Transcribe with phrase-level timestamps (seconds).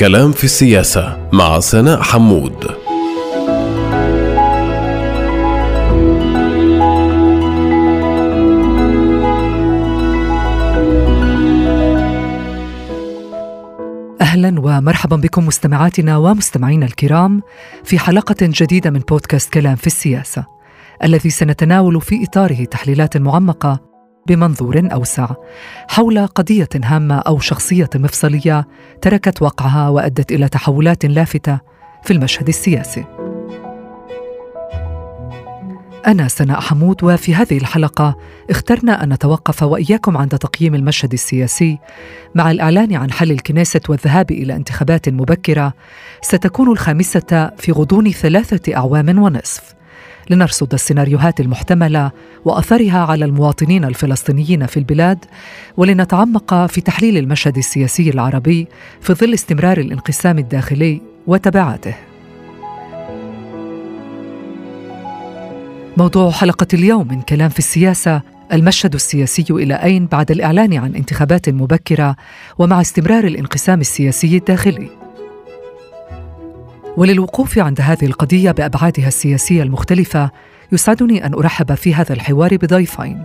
[0.00, 2.64] كلام في السياسة مع سناء حمود.
[14.20, 17.42] أهلا ومرحبا بكم مستمعاتنا ومستمعينا الكرام
[17.84, 20.46] في حلقة جديدة من بودكاست كلام في السياسة
[21.04, 23.89] الذي سنتناول في إطاره تحليلات معمقة
[24.26, 25.28] بمنظور أوسع.
[25.88, 28.66] حول قضية هامة أو شخصية مفصلية
[29.02, 31.60] تركت وقعها وأدت إلى تحولات لافتة
[32.04, 33.04] في المشهد السياسي.
[36.06, 38.16] أنا سناء حمود وفي هذه الحلقة
[38.50, 41.78] اخترنا أن نتوقف وإياكم عند تقييم المشهد السياسي.
[42.34, 45.72] مع الإعلان عن حل الكنيسة والذهاب إلى انتخابات مبكرة
[46.22, 49.79] ستكون الخامسة في غضون ثلاثة أعوام ونصف.
[50.30, 52.10] لنرصد السيناريوهات المحتملة
[52.44, 55.24] وأثرها على المواطنين الفلسطينيين في البلاد
[55.76, 58.68] ولنتعمق في تحليل المشهد السياسي العربي
[59.00, 61.94] في ظل استمرار الانقسام الداخلي وتبعاته.
[65.96, 68.22] موضوع حلقة اليوم من كلام في السياسة
[68.52, 72.16] المشهد السياسي إلى أين بعد الإعلان عن انتخابات مبكرة
[72.58, 74.90] ومع استمرار الانقسام السياسي الداخلي.
[76.96, 80.30] وللوقوف عند هذه القضية بأبعادها السياسية المختلفة
[80.72, 83.24] يسعدني أن أرحب في هذا الحوار بضيفين.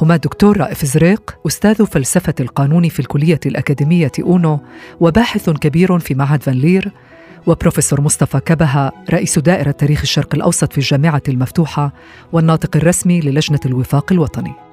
[0.00, 4.60] هما الدكتور رائف زريق أستاذ فلسفة القانون في الكلية الأكاديمية أونو
[5.00, 6.92] وباحث كبير في معهد فان لير
[7.46, 11.92] وبروفيسور مصطفى كبهة رئيس دائرة تاريخ الشرق الأوسط في الجامعة المفتوحة
[12.32, 14.69] والناطق الرسمي للجنة الوفاق الوطني.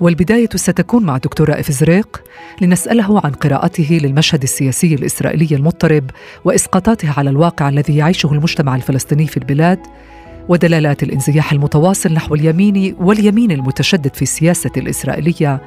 [0.00, 2.22] والبداية ستكون مع دكتور رائف زريق
[2.60, 6.10] لنسأله عن قراءته للمشهد السياسي الإسرائيلي المضطرب
[6.44, 9.78] وإسقاطاته على الواقع الذي يعيشه المجتمع الفلسطيني في البلاد
[10.48, 15.62] ودلالات الانزياح المتواصل نحو اليمين واليمين المتشدد في السياسة الإسرائيلية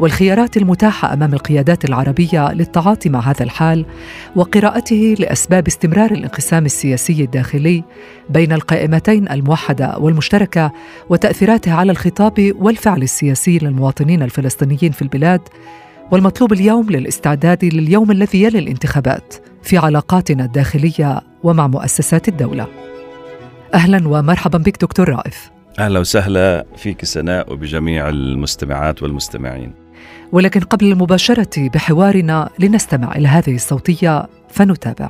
[0.00, 3.86] والخيارات المتاحة أمام القيادات العربية للتعاطي مع هذا الحال
[4.36, 7.84] وقراءته لأسباب استمرار الانقسام السياسي الداخلي
[8.30, 10.72] بين القائمتين الموحدة والمشتركة
[11.08, 15.40] وتأثيراته على الخطاب والفعل السياسي للمواطنين الفلسطينيين في البلاد
[16.10, 22.91] والمطلوب اليوم للاستعداد لليوم الذي يلي الانتخابات في علاقاتنا الداخلية ومع مؤسسات الدولة.
[23.74, 25.50] أهلا ومرحبا بك دكتور رائف.
[25.78, 29.72] أهلا وسهلا فيك سناء وبجميع المستمعات والمستمعين.
[30.32, 35.08] ولكن قبل المباشرة بحوارنا لنستمع إلى هذه الصوتية فنتابع.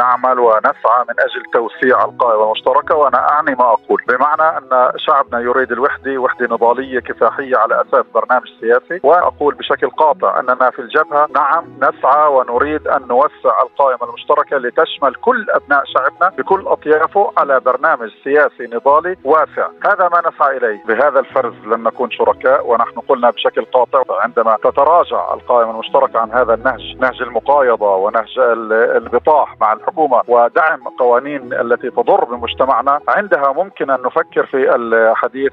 [0.00, 4.02] نعمل ونسعى من أجل توسيع القائمه المشتركة وأنا أعني ما أقول.
[4.08, 9.00] بمعنى أن شعبنا يريد الوحدة وحدة نضالية كفاحية على أساس برنامج سياسي.
[9.02, 15.46] وأقول بشكل قاطع أننا في الجبهة نعم نسعى ونريد أن نوسع القائمه المشتركة لتشمل كل
[15.50, 19.68] أبناء شعبنا بكل أطيافه على برنامج سياسي نضالي واسع.
[19.84, 20.84] هذا ما نسعى إليه.
[20.88, 26.54] بهذا الفرز لن نكون شركاء ونحن قلنا بشكل قاطع عندما تتراجع القائمه المشتركة عن هذا
[26.54, 33.00] النهج نهج المقايضة ونهج البطاح مع الحكومة ودعم قوانين التي تضر بمجتمعنا.
[33.08, 35.52] عندها ممكن أن نفكر في الحديث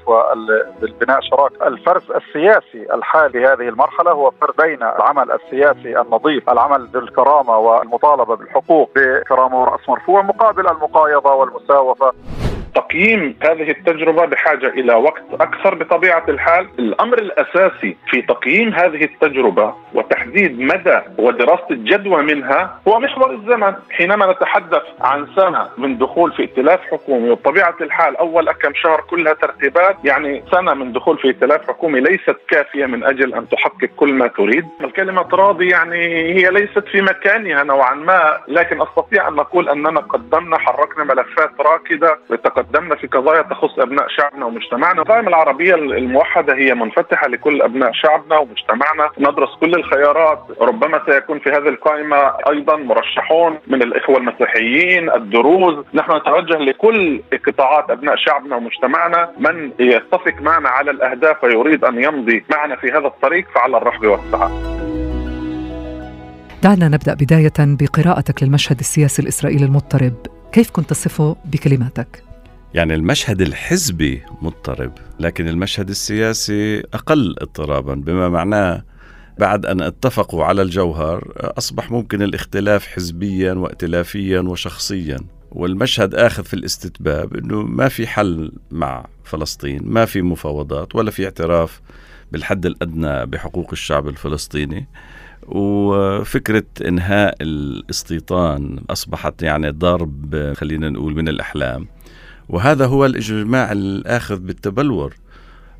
[0.80, 1.52] بالبناء شراك.
[1.62, 8.90] الفرز السياسي الحالي هذه المرحلة هو فرز بين العمل السياسي النظيف العمل بالكرامة والمطالبة بالحقوق
[8.96, 12.12] بكرامة وراس مرفوع مقابل المقايضة والمساوفة.
[12.78, 19.74] تقييم هذه التجربة بحاجة إلى وقت أكثر بطبيعة الحال، الأمر الأساسي في تقييم هذه التجربة
[19.94, 26.42] وتحديد مدى ودراسة الجدوى منها هو محور الزمن، حينما نتحدث عن سنة من دخول في
[26.42, 31.68] ائتلاف حكومي وبطبيعة الحال أول كم شهر كلها ترتيبات، يعني سنة من دخول في ائتلاف
[31.68, 36.84] حكومي ليست كافية من أجل أن تحقق كل ما تريد، الكلمة راضي يعني هي ليست
[36.92, 42.18] في مكانها نوعا ما، لكن أستطيع أن نقول أننا قدمنا حركنا ملفات راكدة
[42.72, 48.38] تقدمنا في قضايا تخص أبناء شعبنا ومجتمعنا، القائمة العربية الموحدة هي منفتحة لكل أبناء شعبنا
[48.38, 52.16] ومجتمعنا، ندرس كل الخيارات، ربما سيكون في هذه القائمة
[52.50, 60.34] أيضا مرشحون من الإخوة المسيحيين، الدروز، نحن نتوجه لكل قطاعات أبناء شعبنا ومجتمعنا، من يتفق
[60.40, 64.50] معنا على الأهداف ويريد أن يمضي معنا في هذا الطريق فعلى الرحب والسعه.
[66.62, 70.14] دعنا نبدأ بداية بقراءتك للمشهد السياسي الإسرائيلي المضطرب،
[70.52, 72.27] كيف كنت تصفه بكلماتك؟
[72.74, 78.84] يعني المشهد الحزبي مضطرب لكن المشهد السياسي أقل اضطرابا بما معناه
[79.38, 85.18] بعد أن اتفقوا على الجوهر أصبح ممكن الاختلاف حزبيا وائتلافيا وشخصيا.
[85.50, 91.24] والمشهد آخذ في الاستتباب أنه ما في حل مع فلسطين ما في مفاوضات ولا في
[91.24, 91.80] اعتراف
[92.32, 94.88] بالحد الأدنى بحقوق الشعب الفلسطيني.
[95.48, 101.88] وفكرة إنهاء الاستيطان أصبحت يعني ضرب خلينا نقول من الأحلام.
[102.48, 105.14] وهذا هو الإجماع الآخذ بالتبلور.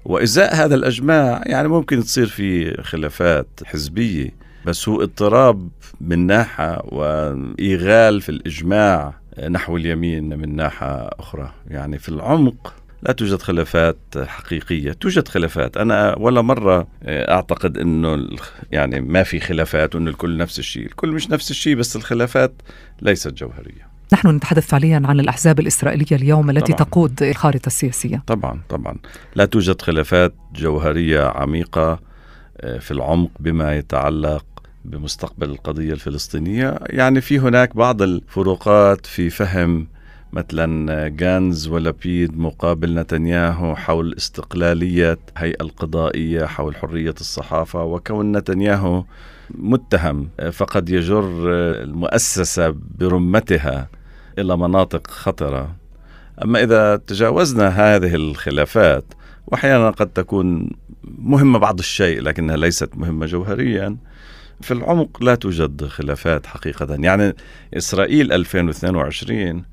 [0.04, 4.34] وإزاء هذا الإجماع يعني ممكن تصير في خلافات حزبية
[4.66, 5.68] بس هو اضطراب
[6.00, 9.14] من ناحية وإيغال في الإجماع
[9.50, 11.52] نحو اليمين من ناحية أخرى.
[11.70, 14.92] يعني في العمق لا توجد خلافات حقيقية.
[14.92, 15.76] توجد خلافات.
[15.76, 18.28] أنا ولا مرة أعتقد أنه
[18.72, 20.86] يعني ما في خلافات وأنه الكل نفس الشيء.
[20.86, 22.52] الكل مش نفس الشيء بس الخلافات
[23.02, 23.87] ليست جوهرية.
[24.12, 26.88] نحن نتحدث فعليا عن الأحزاب الإسرائيلية اليوم التي طبعا.
[26.88, 28.22] تقود الخارطة السياسية.
[28.26, 28.96] طبعا طبعا.
[29.34, 32.00] لا توجد خلافات جوهرية عميقة
[32.60, 34.44] آه، في العمق بما يتعلق
[34.84, 36.78] بمستقبل القضية الفلسطينية.
[36.86, 39.86] يعني في هناك بعض الفروقات في فهم
[40.32, 49.04] مثلا جانز ولبيد مقابل نتنياهو حول استقلالية هيئة القضائية حول حرية الصحافة وكون نتنياهو
[49.50, 51.30] متهم فقد يجر
[51.82, 53.88] المؤسسة برمتها
[54.40, 55.76] إلى مناطق خطرة.
[56.44, 59.04] أما إذا تجاوزنا هذه الخلافات
[59.46, 60.70] وأحيانا قد تكون
[61.18, 63.96] مهمة بعض الشيء لكنها ليست مهمة جوهريا
[64.60, 66.96] في العمق لا توجد خلافات حقيقة.
[67.00, 67.34] يعني
[67.76, 69.64] إسرائيل 2022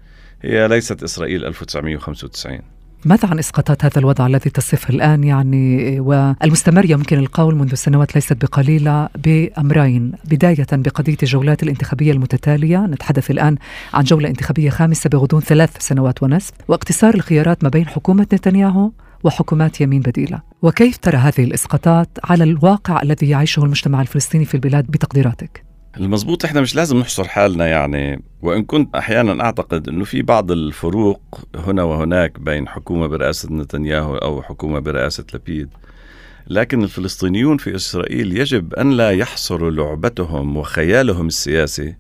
[0.42, 2.75] هي ليست إسرائيل 1995
[3.06, 8.34] ماذا عن إسقاطات هذا الوضع الذي تصفه الآن يعني والمستمر يمكن القول منذ سنوات ليست
[8.34, 13.58] بقليلة بأمرين، بداية بقضية الجولات الانتخابية المتتالية، نتحدث الآن
[13.94, 18.92] عن جولة انتخابية خامسة بغضون ثلاث سنوات ونصف، واقتصار الخيارات ما بين حكومة نتنياهو
[19.24, 20.42] وحكومات يمين بديلة.
[20.62, 26.62] وكيف ترى هذه الإسقاطات على الواقع الذي يعيشه المجتمع الفلسطيني في البلاد بتقديراتك؟ المزبوط إحنا
[26.62, 28.24] مش لازم نحصر حالنا يعني.
[28.42, 31.22] وإن كنت أحيانا أعتقد إنه في بعض الفروق
[31.56, 35.70] هنا وهناك بين حكومة برئاسة نتنياهو أو حكومة برئاسة لبيد
[36.48, 41.96] لكن الفلسطينيون في إسرائيل يجب أن لا يحصروا لعبتهم وخيالهم السياسي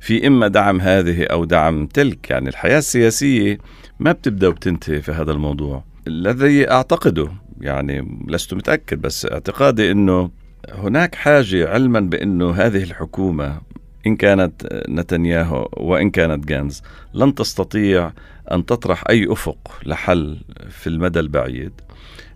[0.00, 2.30] في إما دعم هذه أو دعم تلك.
[2.30, 3.58] يعني الحياة السياسية
[4.00, 5.84] ما بتبدأ وبتنتهي في هذا الموضوع.
[6.06, 7.28] الذي أعتقده
[7.60, 10.30] يعني لست متأكد بس اعتقادي إنه
[10.72, 13.60] هناك حاجة علما بأنه هذه الحكومة
[14.06, 16.82] إن كانت نتنياهو وإن كانت جانز
[17.14, 18.12] لن تستطيع
[18.52, 21.72] أن تطرح أي أفق لحل في المدى البعيد.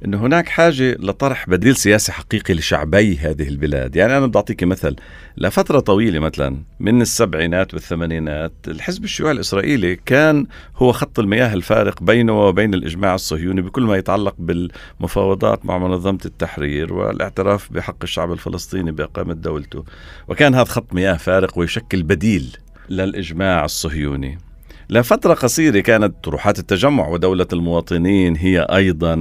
[0.05, 3.97] أن هناك حاجة لطرح بديل سياسي حقيقي لشعبي هذه البلاد.
[3.97, 4.97] يعني أنا بدي أعطيك مثل.
[5.37, 12.47] لفترة طويلة مثلا من السبعينات والثمانينات الحزب الشيوعي الإسرائيلي كان هو خط المياه الفارق بينه
[12.47, 19.35] وبين الإجماع الصهيوني بكل ما يتعلق بالمفاوضات مع منظمة التحرير والاعتراف بحق الشعب الفلسطيني بإقامة
[19.35, 19.85] دولته.
[20.29, 22.57] وكان هذا خط مياه فارق ويشكل بديل
[22.89, 24.50] للإجماع الصهيوني.
[24.91, 29.15] لفترة قصيرة كانت طروحات التجمع ودولة المواطنين هي أيضا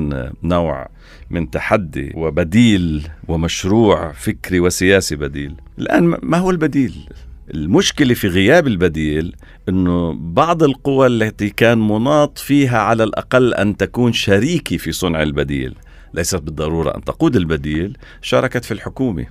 [0.44, 0.90] نوع
[1.30, 5.56] من تحدي وبديل ومشروع فكري وسياسي بديل.
[5.80, 7.10] الآن ما هو البديل؟
[7.54, 9.36] المشكلة في غياب البديل
[9.70, 15.76] أنه بعض القوى التي كان مناط فيها على الأقل أن تكون شريكي في صنع البديل.
[16.14, 19.26] ليست بالضرورة أن تقود البديل شاركت في الحكومة.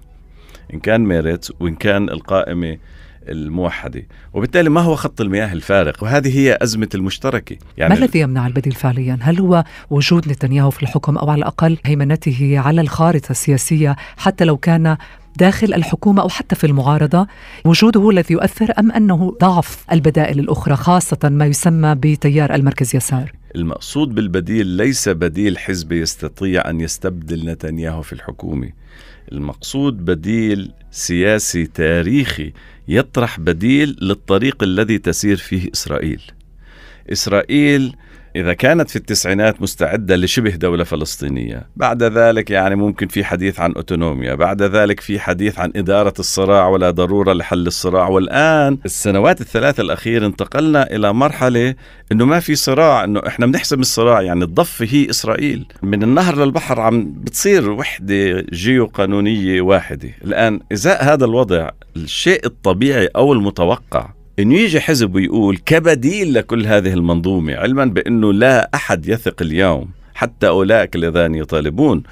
[0.75, 2.79] إن كان ميرت وإن كان القائمة
[3.31, 4.07] الموحدة.
[4.35, 7.57] وبالتالي ما هو خط المياه الفارق؟ وهذه هي أزمة المشتركة.
[7.77, 11.79] يعني ما الذي يمنع البديل فعليا؟ هل هو وجود نتنياهو في الحكم أو على الأقل
[11.85, 14.97] هيمنته على الخارطة السياسية حتى لو كان
[15.37, 17.27] داخل الحكومة أو حتى في المعارضة؟
[17.65, 24.15] وجوده الذي يؤثر أم أنه ضعف البدائل الأخرى خاصة ما يسمى بتيار المركز يسار؟ المقصود
[24.15, 28.71] بالبديل ليس بديل حزب يستطيع أن يستبدل نتنياهو في الحكومة.
[29.33, 32.53] المقصود بديل سياسي تاريخي
[32.89, 36.23] يطرح بديل للطريق الذي تسير فيه إسرائيل.
[37.13, 37.97] إسرائيل
[38.39, 43.73] إذا كانت في التسعينات مستعدة لشبه دولة فلسطينية بعد ذلك يعني ممكن في حديث عن
[43.73, 48.09] أوتونوميا بعد ذلك في حديث عن إدارة الصراع ولا ضرورة لحل الصراع.
[48.09, 51.75] والآن السنوات الثلاث الأخيرة انتقلنا إلى مرحلة
[52.13, 55.67] أنه ما في صراع أنه إحنا بنحسم الصراع يعني الضفة هي إسرائيل.
[55.83, 60.11] من النهر للبحر عم بتصير وحدة جيو قانونية واحدة.
[60.25, 66.93] الآن إزاء هذا الوضع الشيء الطبيعي أو المتوقع إنه يجي حزب ويقول كبديل لكل هذه
[66.93, 72.03] المنظومة علما بإنه لا أحد يثق اليوم حتى أولئك الذين يطالبون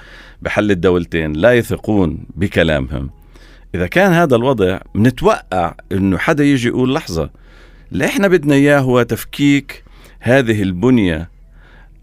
[0.42, 3.10] بحل الدولتين لا يثقون بكلامهم.
[3.74, 7.30] إذا كان هذا الوضع بنتوقع إنه حدا يجي يقول لحظة
[7.92, 9.84] اللي إحنا بدنا إياه هو تفكيك
[10.20, 11.30] هذه البنية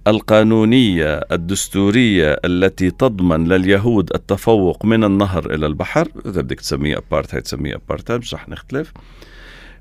[0.07, 7.75] القانونية الدستورية التي تضمن لليهود التفوق من النهر إلى البحر؟ إذا بدك تسميه ابارتهايد تسميه
[7.75, 8.93] ابارتهايد مش رح نختلف.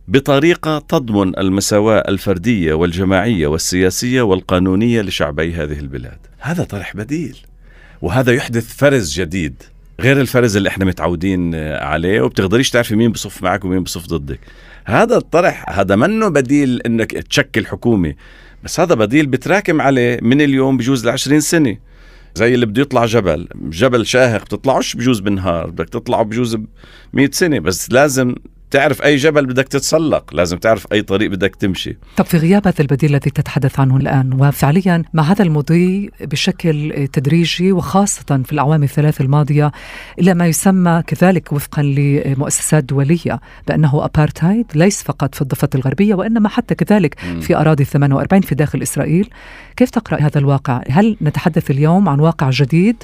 [0.09, 6.19] بطريقة تضمن المساواة الفردية والجماعية والسياسية والقانونية لشعبي هذه البلاد.
[6.39, 7.37] هذا طرح بديل
[8.03, 9.63] وهذا يحدث فرز جديد
[10.01, 14.41] غير الفرز اللي إحنا متعودين عليه وبتقدريش تعرفي مين بصف معك ومين بصف ضدك.
[14.85, 18.15] هذا الطرح هذا منه بديل إنك تشكل حكومه
[18.65, 21.77] بس هذا بديل بتراكم عليه من اليوم بجوز ل 20 سنة.
[22.35, 26.67] زي اللي بده يطلع جبل جبل شاهق بتطلعوش بجوز بنهار بدك تطلعه بجوز ب
[27.13, 28.35] 100 سنة بس لازم
[28.73, 31.97] تعرف أي جبل بدك تتسلق لازم تعرف أي طريق بدك تمشي.
[32.17, 37.73] طب في غياب هذا البديل الذي تتحدث عنه الآن وفعليا مع هذا المضي بشكل تدريجي
[37.73, 39.73] وخاصة في الأعوام الثلاث الماضية
[40.19, 46.49] إلى ما يسمى كذلك وفقا لمؤسسات دولية بأنه ابارتايد ليس فقط في الضفة الغربية وإنما
[46.49, 49.31] حتى كذلك في أراضي 48 في داخل إسرائيل.
[49.77, 53.03] كيف تقرأ هذا الواقع؟ هل نتحدث اليوم عن واقع جديد؟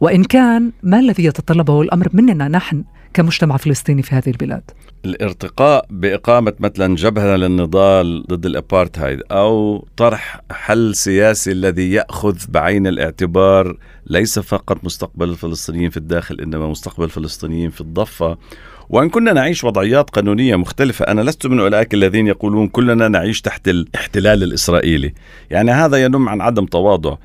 [0.00, 2.84] وإن كان ما الذي يتطلبه الأمر مننا نحن
[3.14, 4.62] كمجتمع فلسطيني في هذه البلاد.
[5.04, 13.76] الارتقاء بإقامة مثلا جبهة للنضال ضد الأبارتهايد أو طرح حل سياسي الذي يأخذ بعين الاعتبار
[14.06, 18.38] ليس فقط مستقبل الفلسطينيين في الداخل إنما مستقبل الفلسطينيين في الضفة.
[18.88, 23.68] وإن كنا نعيش وضعيات قانونية مختلفة أنا لست من أولئك الذين يقولون كلنا نعيش تحت
[23.68, 25.14] الاحتلال الإسرائيلي.
[25.50, 27.16] يعني هذا ينم عن عدم تواضع.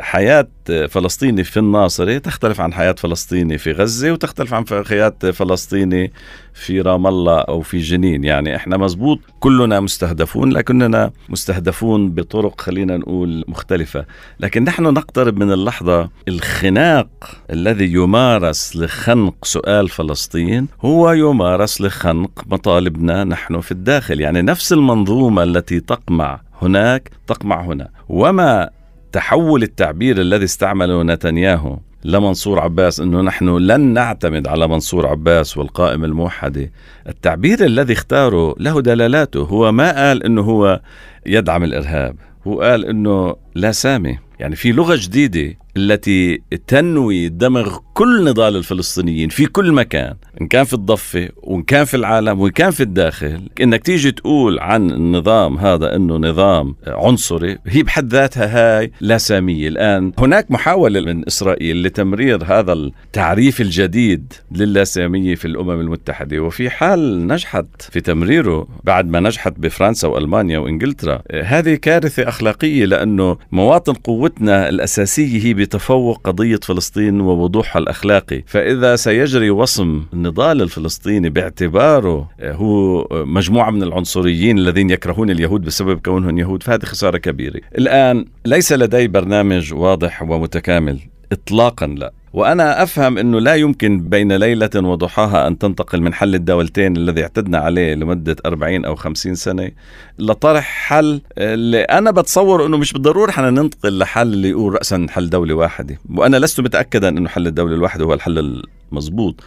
[0.00, 0.48] حياة
[0.88, 6.12] فلسطيني في الناصرة تختلف عن حياة فلسطيني في غزة وتختلف عن حياة فلسطيني
[6.54, 8.24] في رام الله أو في جنين.
[8.24, 14.04] يعني إحنا مزبوط كلنا مستهدفون لكننا مستهدفون بطرق خلينا نقول مختلفة.
[14.40, 17.08] لكن نحن نقترب من اللحظة الخناق
[17.50, 20.68] الذي يمارس لخنق سؤال فلسطين.
[20.84, 24.20] هو يمارس لخنق مطالبنا نحن في الداخل.
[24.20, 27.88] يعني نفس المنظومة التي تقمع هناك تقمع هنا.
[28.08, 28.70] وما
[29.12, 36.06] تحول التعبير الذي استعمله نتنياهو لمنصور عباس إنه نحن لن نعتمد على منصور عباس والقائمه
[36.06, 36.70] الموحدة،
[37.08, 40.80] التعبير الذي اختاره له دلالاته، هو ما قال إنه هو
[41.26, 42.16] يدعم الإرهاب،
[42.46, 49.28] هو قال إنه لا سامي، يعني في لغة جديدة التي تنوي دمغ كل نضال الفلسطينيين
[49.28, 53.48] في كل مكان إن كان في الضفة وإن كان في العالم وإن كان في الداخل.
[53.60, 59.68] إنك تيجي تقول عن النظام هذا إنه نظام عنصري هي بحد ذاتها هاي لا سامية.
[59.68, 67.26] الآن هناك محاولة من إسرائيل لتمرير هذا التعريف الجديد للاسامية في الأمم المتحدة وفي حال
[67.26, 74.68] نجحت في تمريره بعد ما نجحت بفرنسا وألمانيا وإنجلترا هذه كارثة أخلاقية لأنه مواطن قوتنا
[74.68, 83.70] الأساسية هي بتفوق قضية فلسطين ووضوحها الأخلاقي فإذا سيجري وصم النضال الفلسطيني باعتباره هو مجموعة
[83.70, 87.60] من العنصريين الذين يكرهون اليهود بسبب كونهم يهود فهذه خسارة كبيرة.
[87.78, 90.98] الآن ليس لدي برنامج واضح ومتكامل
[91.32, 92.12] إطلاقا لا.
[92.32, 97.58] وأنا أفهم أنه لا يمكن بين ليلة وضحاها أن تنتقل من حل الدولتين الذي اعتدنا
[97.58, 99.70] عليه لمدة 40 أو 50 سنة
[100.18, 105.30] لطرح حل اللي أنا بتصور أنه مش بالضرورة حنا ننتقل لحل اللي يقول رأسا حل
[105.30, 105.98] دولة واحدة.
[106.14, 108.62] وأنا لست متأكدا أنه حل الدولة الواحدة هو الحل
[108.92, 109.40] المضبوط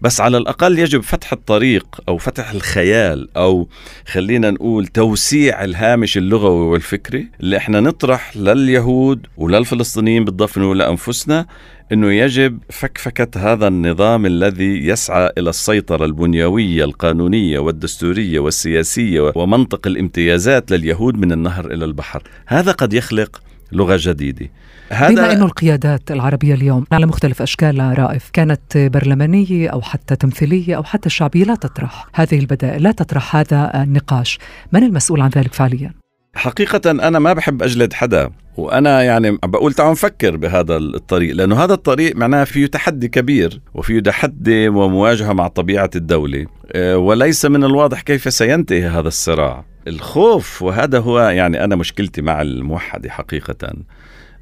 [0.00, 3.68] بس على الأقل يجب فتح الطريق أو فتح الخيال أو
[4.06, 11.46] خلينا نقول توسيع الهامش اللغوي والفكري اللي إحنا نطرح لليهود وللفلسطينيين بالضفة ولأنفسنا
[11.92, 20.70] أنه يجب فكفكة هذا النظام الذي يسعى إلى السيطرة البنيوية القانونية والدستورية والسياسية ومنطق الامتيازات
[20.70, 22.22] لليهود من النهر إلى البحر.
[22.46, 24.50] هذا قد يخلق لغة جديدة.
[24.90, 30.76] هذا بما أنه القيادات العربية اليوم على مختلف أشكالها رائف كانت برلمانية أو حتى تمثيلية
[30.76, 34.38] أو حتى شعبية لا تطرح هذه البدائل لا تطرح هذا النقاش.
[34.72, 35.92] من المسؤول عن ذلك فعليا؟
[36.34, 41.74] حقيقة أنا ما بحب أجلد حدا وأنا يعني بقول تعالوا نفكر بهذا الطريق لأنه هذا
[41.74, 46.46] الطريق معناه فيه تحدي كبير وفيه تحدي ومواجهة مع طبيعة الدولة.
[46.72, 49.64] آه، وليس من الواضح كيف سينتهي هذا الصراع.
[49.88, 53.72] الخوف وهذا هو يعني أنا مشكلتي مع الموحدة حقيقة.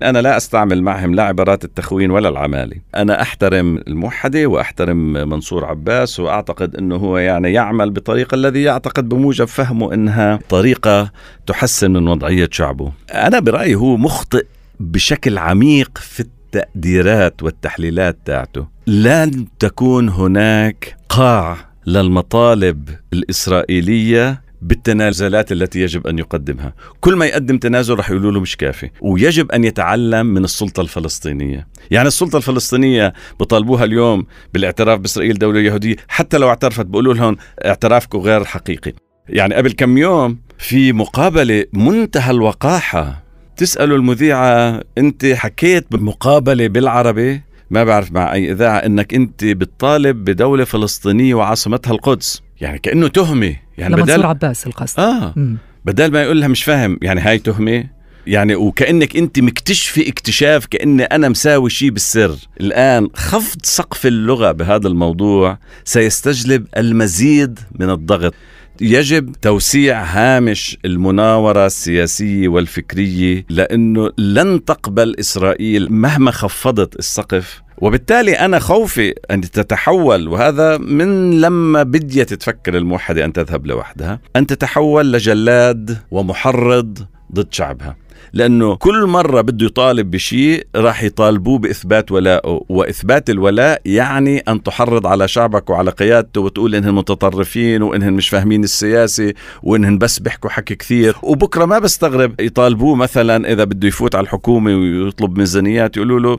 [0.03, 6.21] أنا لا أستعمل معهم لا عبارات التخوين ولا العمالة أنا أحترم الموحدة وأحترم منصور عباس
[6.21, 11.11] وأعتقد أنه هو يعني يعمل بطريقة الذي يعتقد بموجب فهمه أنها طريقة
[11.47, 12.93] تحسن من وضعية شعبه.
[13.15, 14.47] أنا برأيي هو مخطئ
[14.81, 18.67] بشكل عميق في التقديرات والتحليلات تاعته.
[18.87, 27.99] لن تكون هناك قاع للمطالب الإسرائيلية بالتنازلات التي يجب أن يقدمها، كل ما يقدم تنازل
[27.99, 33.85] رح يقولوا له مش كافي، ويجب أن يتعلم من السلطة الفلسطينية، يعني السلطة الفلسطينية بطالبوها
[33.85, 38.93] اليوم بالاعتراف بإسرائيل دولة يهودية، حتى لو اعترفت بيقولوا لهم اعترافكم غير حقيقي.
[39.29, 43.23] يعني قبل كم يوم في مقابلة منتهى الوقاحة
[43.57, 50.65] تسألوا المذيعة أنت حكيت بمقابلة بالعربي؟ ما بعرف مع أي إذاعة إنك أنت بتطالب بدولة
[50.65, 52.43] فلسطينية وعاصمتها القدس.
[52.61, 53.57] يعني كأنه تهمة.
[53.79, 55.01] يعني بدل عباس القصد.
[55.01, 55.33] آه.
[55.37, 55.57] مم.
[55.85, 57.85] بدل ما يقول لها مش فاهم يعني هاي تهمة.
[58.27, 62.37] يعني وكأنك أنت مكتشفة اكتشاف كأني أنا مساوي شيء بالسر.
[62.61, 68.35] الآن خفض سقف اللغة بهذا الموضوع سيستجلب المزيد من الضغط.
[68.81, 77.63] يجب توسيع هامش المناورة السياسية والفكرية لأنه لن تقبل إسرائيل مهما خفضت السقف.
[77.79, 84.47] وبالتالي أنا خوفي أن تتحول وهذا من لما بديت تفكر الموحدة أن تذهب لوحدها أن
[84.47, 86.99] تتحول لجلاد ومحرض
[87.33, 87.97] ضد شعبها.
[88.33, 95.07] لأنه كل مرة بده يطالب بشيء راح يطالبوه بإثبات ولائه وإثبات الولاء يعني أن تحرض
[95.07, 99.33] على شعبك وعلى قيادته وتقول انهم متطرفين وانهم مش فاهمين السياسة
[99.63, 101.17] وانهم بس بيحكوا حكي كثير.
[101.23, 106.39] وبكرة ما بستغرب يطالبوه مثلا إذا بده يفوت على الحكومة ويطلب ميزانيات يقولوا له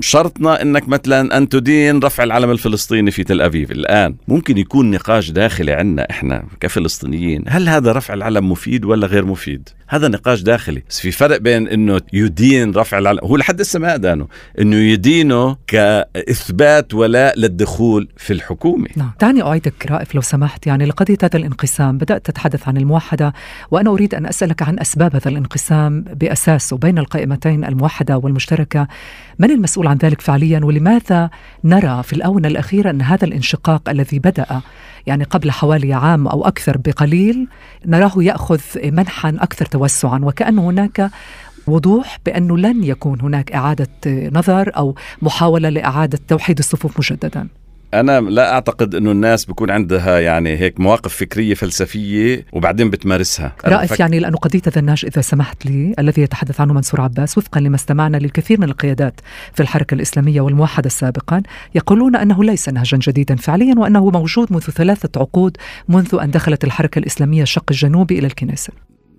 [0.00, 5.30] شرطنا إنك مثلا أن تدين رفع العلم الفلسطيني في تل ابيب الآن ممكن يكون نقاش
[5.30, 7.44] داخلي عندنا إحنا كفلسطينيين.
[7.48, 10.82] هل هذا رفع العلم مفيد ولا غير مفيد؟ هذا نقاش داخلي.
[10.90, 14.28] بس في فرق بين إنه يدين رفع العلم هو لحد هسه ما أدانه.
[14.58, 18.88] إنه يدينه كإثبات ولاء للدخول في الحكومة.
[18.96, 19.10] نعم.
[19.20, 20.66] دعني أعيدك رائف لو سمحت.
[20.66, 23.32] يعني لقضيه هذا الانقسام بدأت تتحدث عن الموحدة
[23.70, 28.88] وأنا أريد أن أسألك عن أسباب هذا الانقسام بأساسه بين القائمتين الموحدة والمشتركة.
[29.38, 31.30] من المسؤول عن ذلك فعليا؟ ولماذا
[31.64, 34.62] نرى في الآونة الأخيرة أن هذا الانشقاق الذي بدأ
[35.06, 37.48] يعني قبل حوالي عام أو أكثر بقليل
[37.86, 41.10] نراه يأخذ منحا أكثر توسعا وكأن هناك
[41.66, 47.48] وضوح بانه لن يكون هناك إعادة نظر أو محاولة لإعادة توحيد الصفوف مجددا.
[47.94, 53.52] أنا لا أعتقد انه الناس بيكون عندها يعني هيك مواقف فكرية فلسفية وبعدين بتمارسها.
[53.64, 54.00] رائف فك...
[54.00, 58.16] يعني لأنه قضية الذناج إذا سمحت لي الذي يتحدث عنه منصور عباس وفقا لما استمعنا
[58.16, 59.20] للكثير من القيادات
[59.54, 61.42] في الحركة الإسلامية والموحدة سابقا
[61.74, 65.56] يقولون أنه ليس نهجا جديدا فعليا وأنه موجود منذ ثلاثة عقود
[65.88, 68.72] منذ أن دخلت الحركة الإسلامية الشق الجنوبي إلى الكنيسة.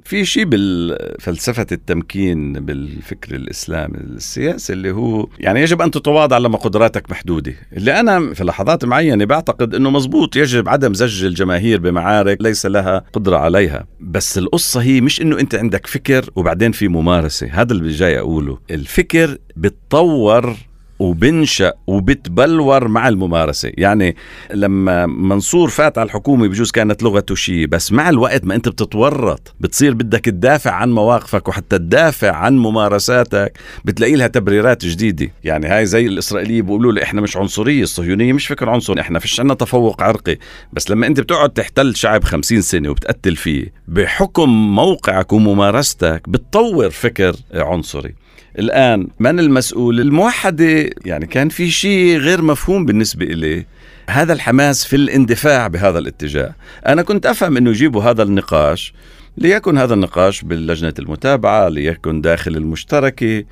[0.05, 7.11] في شيء بالفلسفة التمكين بالفكر الإسلامي السياسي اللي هو يعني يجب أن تتواضع لما قدراتك
[7.11, 7.53] محدودة.
[7.77, 13.03] اللي أنا في لحظات معينة بعتقد أنه مزبوط يجب عدم زج الجماهير بمعارك ليس لها
[13.13, 13.85] قدرة عليها.
[13.99, 17.47] بس القصة هي مش أنه أنت عندك فكر وبعدين في ممارسة.
[17.51, 18.59] هذا اللي جاي أقوله.
[18.71, 20.55] الفكر بتطور
[20.99, 23.71] وبنشأ وبتبلور مع الممارسة.
[23.77, 24.15] يعني
[24.53, 29.55] لما منصور فات على الحكومة بجوز كانت لغته شيء بس مع الوقت ما أنت بتتورط
[29.59, 35.31] بتصير بدك تدافع عن مواقفك وحتى تدافع عن ممارساتك بتلاقي لها تبريرات جديدة.
[35.43, 39.39] يعني هاي زي الإسرائيلية بيقولوا لي إحنا مش عنصرية الصهيونية مش فكر عنصري إحنا فيش
[39.39, 40.37] عنا تفوق عرقي.
[40.73, 47.35] بس لما أنت بتقعد تحتل شعب خمسين سنة وبتقتل فيه بحكم موقعك وممارستك بتطور فكر
[47.53, 48.22] عنصري.
[48.59, 50.89] الآن من المسؤول؟ الموحدة.
[51.05, 53.67] يعني كان في شيء غير مفهوم بالنسبة إليه
[54.09, 56.55] هذا الحماس في الاندفاع بهذا الاتجاه.
[56.87, 58.93] أنا كنت أفهم أنه يجيبوا هذا النقاش.
[59.37, 63.43] ليكن هذا النقاش باللجنة المتابعة ليكن داخل المشتركة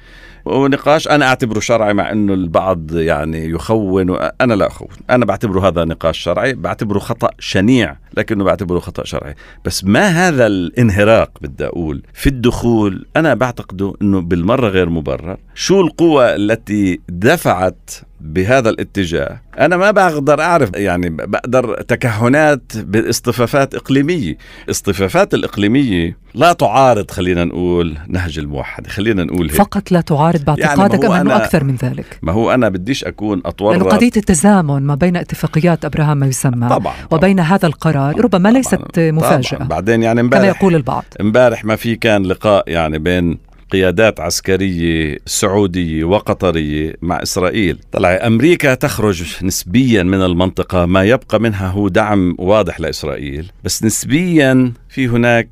[0.45, 4.17] ونقاش أنا أعتبره شرعي مع أنه البعض يعني يخون.
[4.41, 4.87] أنا لا أخون.
[5.09, 9.35] أنا بعتبره هذا نقاش شرعي بعتبره خطأ شنيع لكنه بعتبره خطأ شرعي.
[9.65, 15.37] بس ما هذا الانهراق بدي أقول في الدخول؟ أنا بعتقده أنه بالمرة غير مبرر.
[15.55, 17.89] شو القوى التي دفعت
[18.23, 19.41] بهذا الاتجاه.
[19.60, 24.38] أنا ما بقدر أعرف يعني بقدر تكهنات باصطفافات إقليمية.
[24.65, 29.55] الاصطفافات الإقليمية لا تعارض خلينا نقول نهج الموحد خلينا نقول هيك.
[29.55, 33.41] فقط لا تعارض باعتقادك يعني أم أنه أكثر من ذلك؟ ما هو أنا بديش أكون
[33.45, 36.93] أطور لأنه قضية التزامن ما بين اتفاقيات أبراهام ما يسمى طبعا, طبعا.
[37.12, 39.57] وبين هذا القرار ربما طبعا ليست مفاجأة.
[39.57, 41.03] طبعا بعدين يعني كما يقول البعض.
[41.21, 43.38] امبارح ما في كان لقاء يعني بين
[43.71, 47.79] قيادات عسكرية سعودية وقطرية مع إسرائيل.
[47.91, 53.51] طلع أمريكا تخرج نسبيا من المنطقة ما يبقى منها هو دعم واضح لإسرائيل.
[53.63, 55.49] بس نسبيا في هناك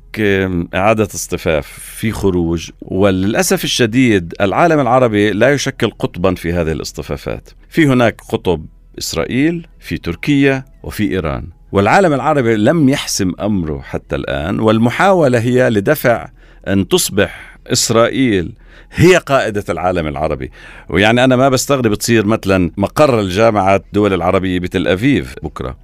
[0.74, 2.70] إعادة اصطفاف في خروج.
[2.82, 7.50] وللأسف الشديد العالم العربي لا يشكل قطبا في هذه الاصطفافات.
[7.68, 8.66] في هناك قطب
[8.98, 11.44] إسرائيل في تركيا وفي إيران.
[11.72, 16.28] والعالم العربي لم يحسم أمره حتى الآن والمحاولة هي لدفع
[16.68, 18.52] أن تصبح إسرائيل.
[18.92, 20.50] هي قائدة العالم العربي.
[20.88, 25.76] ويعني أنا ما بستغرب تصير مثلا مقر الجامعة الدول العربية بتل أفيف بكرة.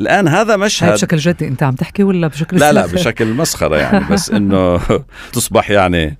[0.00, 4.04] الآن هذا مشهد بشكل جدي أنت عم تحكي ولا بشكل لا لا بشكل مسخرة يعني
[4.12, 4.80] بس إنه
[5.32, 6.18] تصبح يعني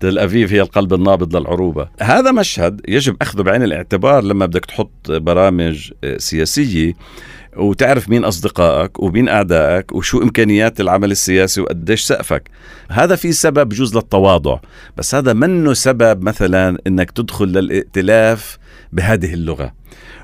[0.00, 1.88] تل أفيف هي القلب النابض للعروبة.
[2.00, 6.92] هذا مشهد يجب أخذه بعين الاعتبار لما بدك تحط برامج سياسية
[7.56, 12.50] وتعرف مين أصدقائك ومين أعدائك وشو إمكانيات العمل السياسي وقديش سقفك.
[12.90, 14.58] هذا في سبب جزء للتواضع
[14.96, 18.58] بس هذا منه سبب مثلا أنك تدخل للائتلاف
[18.92, 19.72] بهذه اللغة.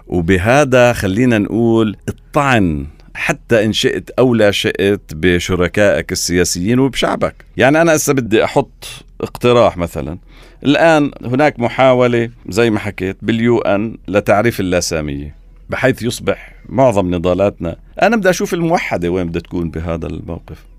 [0.07, 7.35] وبهذا خلينا نقول الطعن حتى إن شئت أو لا شئت بشركائك السياسيين وبشعبك.
[7.57, 8.85] يعني أنا هسه بدي أحط
[9.21, 10.19] اقتراح مثلا.
[10.65, 15.42] الآن هناك محاولة زي ما حكيت بال UN لتعريف اللاسامية.
[15.73, 17.77] بحيث يصبح معظم نضالاتنا.
[18.03, 20.72] أنا بدي أشوف الموحدة وين بدها تكون بهذا الموقف.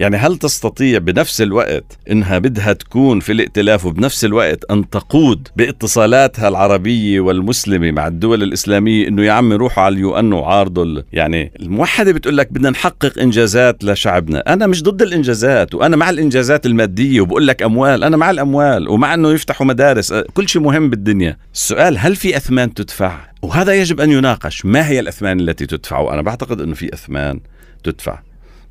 [0.00, 6.48] يعني هل تستطيع بنفس الوقت إنها بدها تكون في الائتلاف وبنفس الوقت أن تقود باتصالاتها
[6.48, 12.12] العربية والمسلمة مع الدول الإسلامية إنه يا عمي روحوا على ال UN وعارضوا يعني الموحدة
[12.12, 17.46] بتقول لك بدنا نحقق إنجازات لشعبنا، أنا مش ضد الإنجازات وأنا مع الإنجازات المادية وبقول
[17.46, 22.16] لك أموال، أنا مع الأموال ومع إنه يفتحوا مدارس، كل شيء مهم بالدنيا، السؤال هل
[22.16, 26.74] في أثمان تدفع؟ وهذا يجب أن يناقش، ما هي الأثمان التي تدفع؟ وأنا بعتقد إنه
[26.74, 27.40] في أثمان
[27.84, 28.25] تدفع.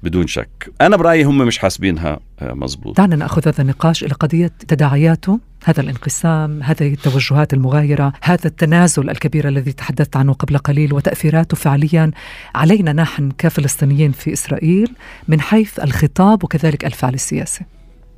[0.06, 0.72] بدون شك.
[0.82, 2.98] أنا برأيي هم مش حاسبينها آه، مزبوط.
[2.98, 9.48] دعنا نأخذ هذا النقاش إلى قضية تداعياته هذا الانقسام هذه التوجهات المغايرة هذا التنازل الكبير
[9.48, 12.12] الذي تحدثت عنه قبل قليل وتأثيراته فعليا
[12.56, 14.92] علينا نحن كفلسطينيين في إسرائيل
[15.28, 17.66] من حيث الخطاب وكذلك الفعل السياسي.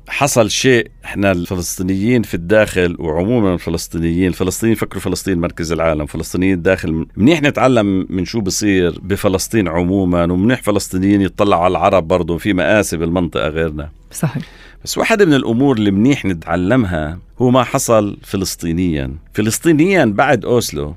[0.08, 7.06] حصل شيء إحنا الفلسطينيين في الداخل وعموما الفلسطينيين الفلسطينيين فكروا فلسطين مركز العالم فلسطينيين الداخل
[7.16, 12.96] منيح نتعلم من شو بصير بفلسطين عموما ومنيح فلسطينيين يطلعوا على العرب برضه في مآسي
[12.96, 13.90] بالمنطقة غيرنا.
[14.12, 14.42] صحيح.
[14.84, 19.14] بس واحدة من الأمور اللي منيح نتعلمها هو ما حصل فلسطينيا.
[19.34, 20.94] فلسطينيا بعد أوسلو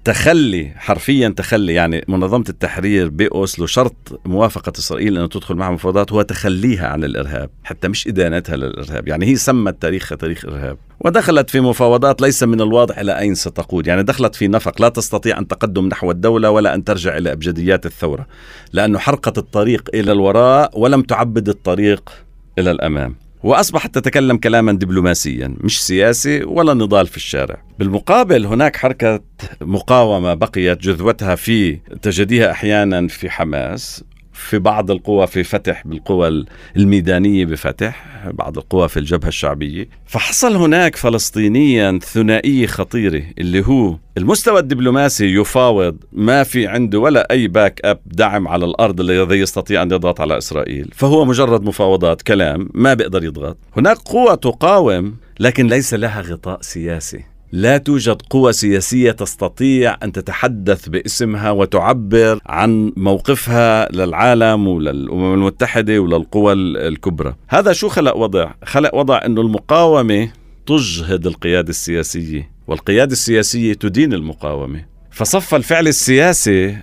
[0.00, 6.22] وتخلي حرفيا تخلي يعني منظمة التحرير بأوسلو شرط موافقة إسرائيل أن تدخل معها مفاوضات هو
[6.22, 10.78] تخليها عن الإرهاب حتى مش إدانتها للإرهاب يعني هي سمت تاريخها تاريخ إرهاب.
[11.00, 15.38] ودخلت في مفاوضات ليس من الواضح إلى أين ستقود يعني دخلت في نفق لا تستطيع
[15.38, 18.26] أن تقدم نحو الدولة ولا أن ترجع إلى أبجديات الثورة
[18.72, 22.10] لأنه حرقت الطريق إلى الوراء ولم تعبد الطريق
[22.58, 23.16] إلى الأمام.
[23.42, 27.62] واصبحت تتكلم كلاما دبلوماسيا مش سياسي ولا نضال في الشارع.
[27.78, 29.20] بالمقابل هناك حركة
[29.60, 34.04] مقاومة بقيت جذوتها في تجديها أحيانا في حماس.
[34.40, 36.44] في بعض القوى في فتح بالقوى
[36.76, 39.88] الميدانية بفتح بعض القوى في الجبهة الشعبية.
[40.06, 47.48] فحصل هناك فلسطينيا ثنائية خطيرة اللي هو المستوى الدبلوماسي يفاوض ما في عنده ولا أي
[47.48, 50.90] باك أب دعم على الأرض الذي يستطيع أن يضغط على إسرائيل.
[50.94, 53.58] فهو مجرد مفاوضات كلام ما بيقدر يضغط.
[53.76, 57.24] هناك قوة تقاوم لكن ليس لها غطاء سياسي.
[57.52, 66.52] لا توجد قوى سياسية تستطيع أن تتحدث باسمها وتعبر عن موقفها للعالم وللأمم المتحدة وللقوى
[66.52, 67.34] الكبرى.
[67.48, 70.32] هذا شو خلق وضع؟ خلق وضع أن المقاومة
[70.66, 74.84] تجهد القيادة السياسية والقيادة السياسية تدين المقاومة.
[75.10, 76.82] فصف الفعل السياسي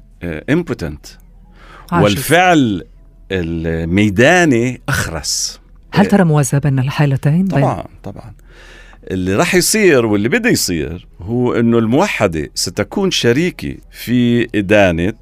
[0.50, 1.06] امبوتنت
[1.94, 2.84] آه، والفعل
[3.32, 5.60] الميداني أخرس.
[5.92, 8.34] هل ترى موازنة بين الحالتين؟ طبعا طبعا.
[9.12, 15.14] اللي راح يصير واللي بده يصير هو إنه الموحدة ستكون شريكة في إدانة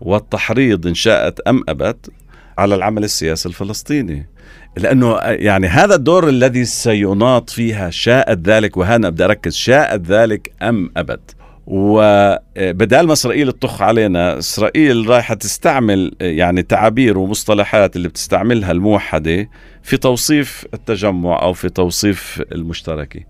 [0.00, 2.10] والتحريض إن شاءت أم أبت
[2.58, 4.28] على العمل السياسي الفلسطيني.
[4.76, 10.90] لأنه يعني هذا الدور الذي سيناط فيها شاءت ذلك وهنا بدي أركز شاءت ذلك أم
[10.96, 11.36] أبت.
[11.70, 19.48] وبدال ما إسرائيل تطخ علينا إسرائيل رايحة تستعمل يعني تعابير ومصطلحات اللي بتستعملها الموحدة
[19.82, 23.20] في توصيف التجمع أو في توصيف المشتركة.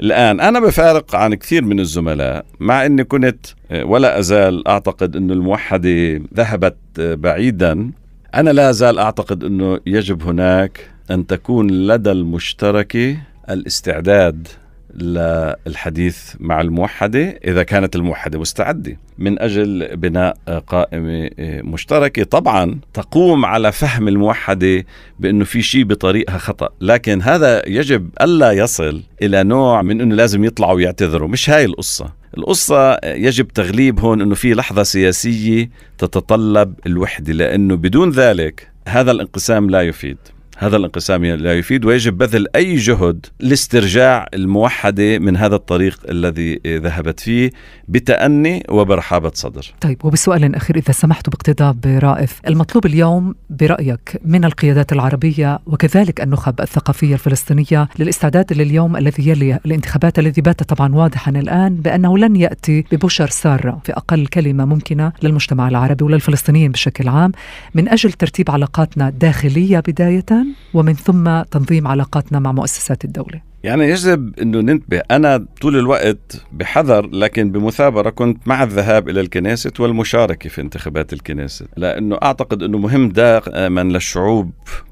[0.00, 3.46] الآن أنا بفارق عن كثير من الزملاء مع إني كنت
[3.82, 7.90] ولا أزال أعتقد إنه الموحدة ذهبت بعيدا.
[8.34, 13.16] أنا لا أزال أعتقد إنه يجب هناك أن تكون لدى المشتركة
[13.50, 14.48] الاستعداد
[14.94, 18.96] للحديث مع الموحدة إذا كانت الموحدة مستعدة.
[19.18, 24.84] من أجل بناء قائمة مشتركة طبعا تقوم على فهم الموحدة
[25.20, 26.68] بأنه في شيء بطريقها خطأ.
[26.80, 31.28] لكن هذا يجب ألا يصل إلى نوع من أنه لازم يطلعوا ويعتذروا.
[31.28, 32.12] مش هاي القصة.
[32.38, 39.70] القصة يجب تغليب هون أنه في لحظة سياسية تتطلب الوحدة لأنه بدون ذلك هذا الانقسام
[39.70, 40.18] لا يفيد.
[40.60, 47.20] هذا الانقسام لا يفيد ويجب بذل أي جهد لاسترجاع الموحدة من هذا الطريق الذي ذهبت
[47.20, 47.50] فيه
[47.88, 49.74] بتأني وبرحابة صدر.
[49.80, 56.60] طيب وبسؤال أخير إذا سمحت باقتضاب رائف المطلوب اليوم برأيك من القيادات العربية وكذلك النخب
[56.60, 62.84] الثقافية الفلسطينية للاستعداد لليوم الذي يلي الانتخابات الذي بات طبعا واضحا الآن بأنه لن يأتي
[62.92, 67.32] ببشر سارة في أقل كلمة ممكنة للمجتمع العربي وللفلسطينيين بشكل عام
[67.74, 73.50] من أجل ترتيب علاقاتنا داخلية بداية ومن ثم تنظيم علاقاتنا مع مؤسسات الدولة.
[73.62, 75.02] يعني يجب إنه ننتبه.
[75.10, 81.66] أنا طول الوقت بحذر لكن بمثابرة كنت مع الذهاب إلى الكنيسة والمشاركة في انتخابات الكنيسة
[81.76, 84.50] لأنه أعتقد إنه مهم دائما للشعوب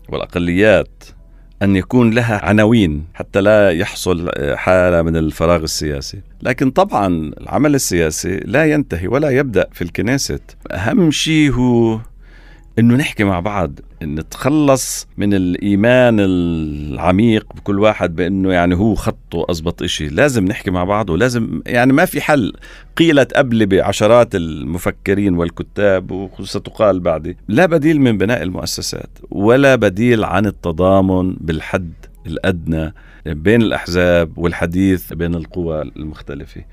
[0.08, 1.04] والأقليات
[1.62, 6.20] أن يكون لها عناوين حتى لا يحصل حالة من الفراغ السياسي.
[6.42, 7.06] لكن طبعا
[7.40, 10.40] العمل السياسي لا ينتهي ولا يبدأ في الكنيسة
[10.70, 12.00] أهم شيء هو
[12.78, 19.82] إنه نحكي مع بعض نتخلص من الإيمان العميق بكل واحد بإنه يعني هو خطه اضبط
[19.82, 20.08] إشي.
[20.08, 22.52] لازم نحكي مع بعض ولازم يعني ما في حل.
[22.96, 30.46] قيلت قبل بعشرات المفكرين والكتاب وستقال بعدي لا بديل من بناء المؤسسات ولا بديل عن
[30.46, 31.92] التضامن بالحد
[32.26, 32.94] الأدنى
[33.26, 36.64] بين الأحزاب والحديث بين القوى المختلفة.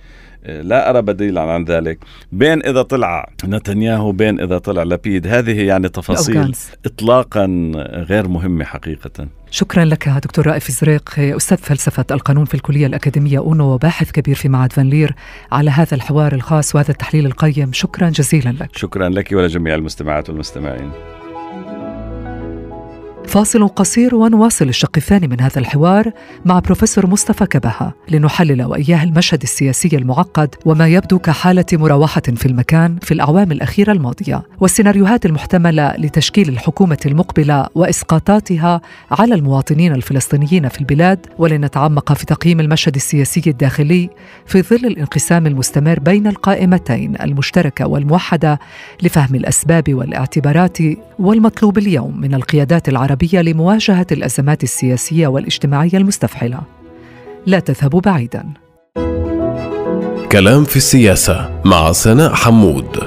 [0.45, 1.99] لا أرى بديلا عن ذلك.
[2.31, 6.60] بين إذا طلع نتنياهو بين إذا طلع لبيد هذه يعني تفاصيل الأوغانز.
[6.86, 7.71] إطلاقا
[8.10, 9.27] غير مهمة حقيقة.
[9.51, 14.49] شكرا لك دكتور رائف زريق أستاذ فلسفة القانون في الكلية الأكاديمية أونو وباحث كبير في
[14.49, 15.15] معهد فان لير
[15.51, 17.73] على هذا الحوار الخاص وهذا التحليل القيم.
[17.73, 18.77] شكرا جزيلا لك.
[18.77, 20.91] شكرا لك ولجميع المستمعات والمستمعين.
[23.27, 26.11] فاصل قصير ونواصل الشق الثاني من هذا الحوار
[26.45, 32.97] مع بروفيسور مصطفى كبهة لنحلل وإياه المشهد السياسي المعقد وما يبدو كحالة مراوحة في المكان
[33.01, 41.19] في الأعوام الأخيرة الماضية والسيناريوهات المحتملة لتشكيل الحكومة المقبلة وإسقاطاتها على المواطنين الفلسطينيين في البلاد
[41.38, 44.09] ولنتعمق في تقييم المشهد السياسي الداخلي
[44.45, 48.59] في ظل الانقسام المستمر بين القائمتين المشتركة والموحدة
[49.03, 50.77] لفهم الأسباب والاعتبارات
[51.19, 56.62] والمطلوب اليوم من القيادات العربية العربيه لمواجهة الأزمات السياسية والاجتماعية المستفحلة.
[57.45, 58.45] لا تذهبوا بعيدا.
[60.32, 62.97] كلام في السياسة مع سناء حمود.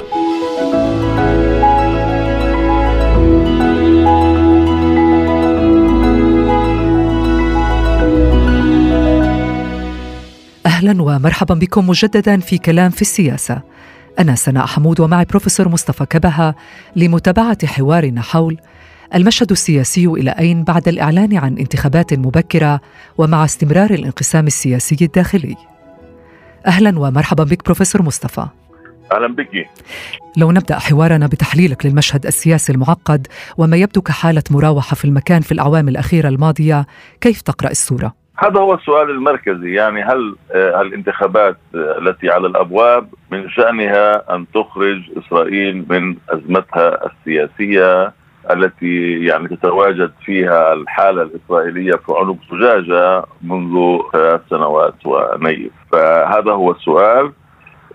[10.66, 13.62] أهلا ومرحبا بكم مجددا في كلام في السياسة.
[14.18, 16.54] أنا سناء حمود ومعي بروفيسور مصطفى كبهة
[16.96, 18.56] لمتابعة حوارنا حول
[19.14, 22.80] المشهد السياسي إلى أين بعد الإعلان عن انتخابات مبكرة
[23.18, 25.56] ومع استمرار الانقسام السياسي الداخلي؟
[26.66, 28.46] أهلا ومرحبا بك بروفيسور مصطفى.
[29.12, 29.68] أهلا بك.
[30.36, 33.26] لو نبدأ حوارنا بتحليلك للمشهد السياسي المعقد
[33.58, 36.86] وما يبدو كحالة مراوحة في المكان في الأعوام الأخيرة الماضية
[37.20, 39.74] كيف تقرأ الصورة هذا هو السؤال المركزي.
[39.74, 48.12] يعني هل آه، الانتخابات التي على الأبواب من شأنها أن تخرج إسرائيل من أزمتها السياسية
[48.50, 55.72] التي يعني تتواجد فيها الحالة الإسرائيلية في عنق زجاجة منذ ثلاث سنوات ونيف.
[55.92, 57.32] فهذا هو السؤال.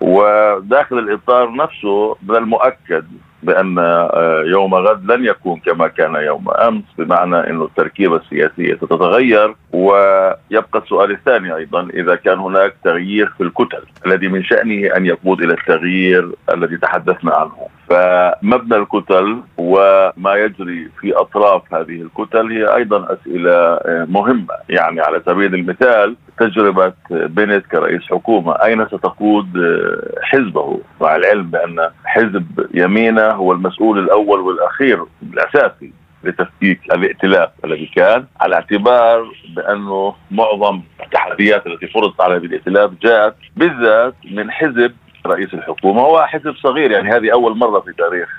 [0.01, 3.05] وداخل الإطار نفسه من المؤكد
[3.43, 9.55] بأن آه، يوم غد لن يكون كما كان يوم أمس بمعنى انه التركيبة السياسية ستتغير
[9.73, 15.41] ويبقى السؤال الثاني أيضا إذا كان هناك تغيير في الكتل الذي من شأنه أن يقود
[15.41, 17.67] إلى التغيير الذي تحدثنا عنه.
[17.89, 24.53] فمبنى الكتل وما يجري في أطراف هذه الكتل هي أيضا أسئلة آه، مهمة.
[24.69, 31.89] يعني على سبيل المثال تجربة بنت كرئيس حكومة أين ستقود آه، حزبه؟ مع العلم بأن
[32.05, 35.93] حزب يمينه هو المسؤول الأول والأخير الأساسي
[36.23, 44.15] لتفكيك الائتلاف الذي كان على اعتبار بأنه معظم التحديات التي فرضت على الائتلاف جاءت بالذات
[44.31, 44.93] من حزب
[45.27, 48.29] رئيس الحكومة هو حزب صغير يعني هذه أول مرة في تاريخ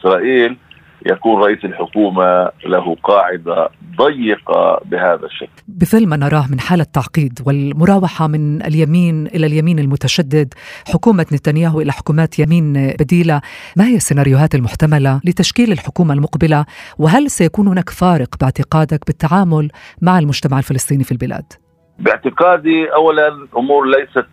[0.00, 0.56] إسرائيل
[1.06, 5.62] يكون رئيس الحكومة له قاعدة ضيقة بهذا الشكل.
[5.68, 10.54] بظل ما نراه من حالة تعقيد والمراوحة من اليمين إلى اليمين المتشدد،
[10.92, 13.40] حكومة نتنياهو إلى حكومات يمين بديلة،
[13.76, 16.64] ما هي السيناريوهات المحتملة لتشكيل الحكومة المقبلة؟
[16.98, 19.70] وهل سيكون هناك فارق باعتقادك بالتعامل
[20.02, 21.65] مع المجتمع الفلسطيني في البلاد؟
[21.98, 24.26] باعتقادي اولا الأمور ليست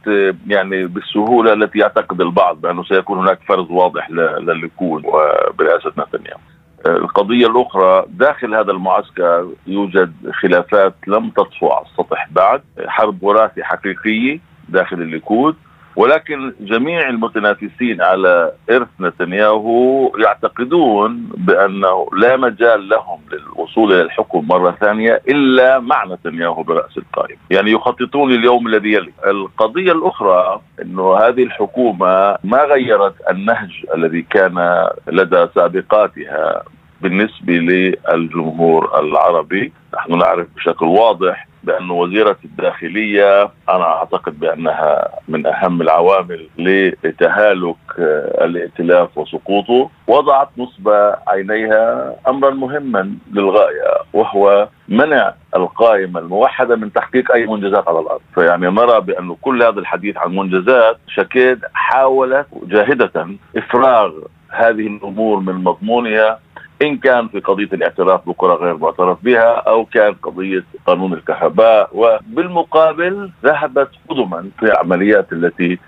[0.47, 6.39] يعني بالسهولة التي يعتقد البعض بأنه سيكون هناك فرز واضح لليكون وبرئاسة نتنياهو.
[6.85, 14.39] القضية الأخرى داخل هذا المعسكر يوجد خلافات لم تطفو على السطح بعد، حرب وراثي حقيقية
[14.69, 15.55] داخل الليكود
[15.95, 24.77] ولكن جميع المتنافسين على إرث نتنياهو يعتقدون بأنه لا مجال لهم للوصول إلى الحكم مرة
[24.81, 27.37] ثانية إلا مع نتنياهو برأس القائمة.
[27.49, 29.11] يعني يخططون لليوم الذي يلي.
[29.27, 36.63] القضية الأخرى أنه هذه الحكومة ما غيرت النهج الذي كان لدى سابقاتها
[37.01, 39.73] بالنسبة للجمهور العربي.
[39.93, 47.75] نحن نعرف بشكل واضح بأن وزيرة الداخلية أنا أعتقد بأنها من أهم العوامل لتهالك
[48.41, 50.89] الائتلاف وسقوطه وضعت نصب
[51.27, 58.21] عينيها أمرا مهما للغاية وهو منع القائمة الموحدة من تحقيق أي منجزات على الأرض.
[58.35, 64.11] فيعني نرى بأن كل هذا الحديث عن منجزات شكيد حاولت جاهدة إفراغ
[64.49, 66.39] هذه الأمور من مضمونها
[66.83, 73.29] إن كان في قضية الاعتراف بقرى غير معترف بها أو كان قضية قانون الكهرباء وبالمقابل
[73.43, 75.79] ذهبت قدما في العمليات التي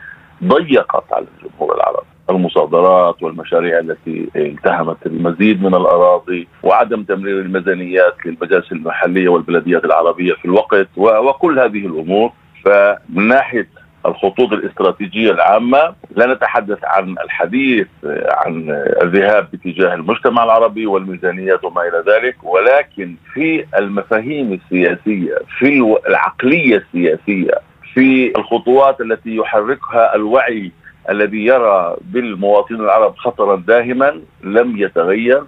[0.44, 2.08] ضيقت على الجمهور العربي.
[2.30, 10.46] المصادرات والمشاريع التي التهمت المزيد من الأراضي وعدم تمرير الميزانيات للمجالس المحلية والبلديات العربية في
[10.46, 12.32] الوقت وكل هذه الأمور.
[12.66, 13.68] فمن ناحية
[14.06, 15.96] الخطوط الاستراتيجية العامة.
[16.15, 17.88] لا نتحدث عن الحديث
[18.30, 18.70] عن
[19.02, 27.54] الذهاب باتجاه المجتمع العربي والميزانيات وما إلى ذلك ولكن في المفاهيم السياسية في العقلية السياسية
[27.94, 30.72] في الخطوات التي يحركها الوعي
[31.10, 35.44] الذي يرى بالمواطنين العرب خطرا داهما لم يتغير.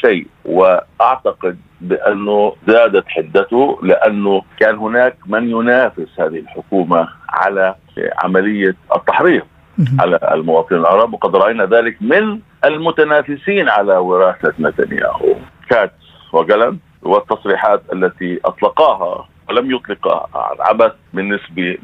[0.00, 7.74] شيء وأعتقد بأنه زادت حدته لأنه كان هناك من ينافس هذه الحكومة على
[8.24, 9.42] عملية التحريض
[10.00, 15.34] على المواطنين العرب وقد رأينا ذلك من المتنافسين على وراثة نتنياهو.
[15.70, 15.94] كاتس
[16.32, 21.78] وجلن والتصريحات التي أطلقاها ولم يطلقها عن عبث بالنسبة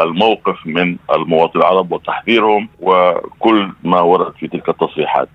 [0.00, 5.28] الموقف من المواطن العرب وتحذيرهم وكل ما ورد في تلك التصريحات.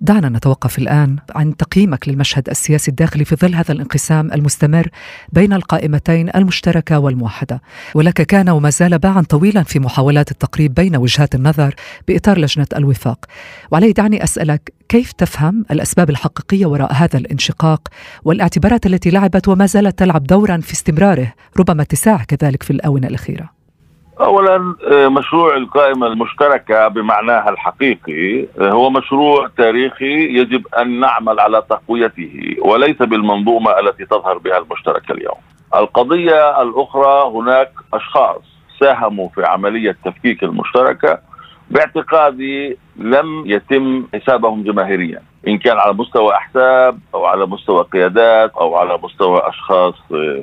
[0.00, 4.88] دعنا نتوقف الآن عن تقييمك للمشهد السياسي الداخلي في ظل هذا الانقسام المستمر
[5.32, 7.62] بين القائمتين المشتركة والموحدة.
[7.94, 11.74] ولك كان وما زال باعا طويلا في محاولات التقريب بين وجهات النظر
[12.08, 13.24] بإطار لجنة الوفاق.
[13.72, 17.88] وعلي دعني أسألك كيف تفهم الأسباب الحقيقية وراء هذا الانشقاق
[18.24, 23.53] والاعتبارات التي لعبت وما زالت تلعب دورا في استمراره ربما اتساعه كذلك في الآونة الأخيرة؟
[24.20, 31.62] اولا آه، مشروع القائمة المشتركة بمعناها الحقيقي آه، هو مشروع تاريخي يجب أن نعمل على
[31.70, 35.38] تقويته وليس بالمنظومة التي تظهر بها المشتركة اليوم.
[35.74, 38.40] القضية الأخرى هناك أشخاص
[38.80, 41.18] ساهموا في عملية تفكيك المشتركة
[41.74, 48.76] باعتقادي لم يتم حسابهم جماهيريا إن كان على مستوى أحزاب أو على مستوى قيادات أو
[48.76, 49.94] على مستوى أشخاص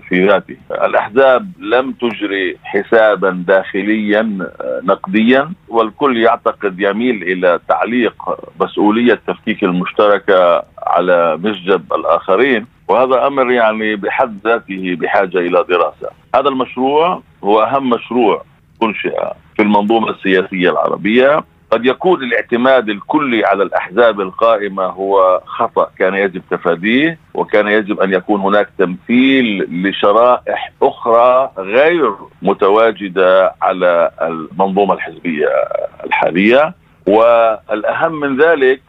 [0.09, 0.57] في ذاته.
[0.71, 4.37] الأحزاب لم تجري حسابا داخليا
[4.83, 8.15] نقديا والكل يعتقد يميل إلى تعليق
[8.61, 12.67] مسؤولية تفكيك المشتركة على مسجب الآخرين.
[12.87, 16.09] وهذا أمر يعني بحد ذاته بحاجة إلى دراسة.
[16.35, 18.43] هذا المشروع هو أهم مشروع
[18.83, 19.15] انشئ
[19.55, 21.43] في المنظومة السياسية العربية.
[21.71, 28.13] قد يكون الاعتماد الكلي على الأحزاب القائمة هو خطأ كان يجب تفاديه وكان يجب أن
[28.13, 35.47] يكون هناك تمثيل لشرائح أخرى غير متواجدة على المنظومة الحزبية
[36.05, 36.73] الحالية.
[37.07, 38.81] والأهم من ذلك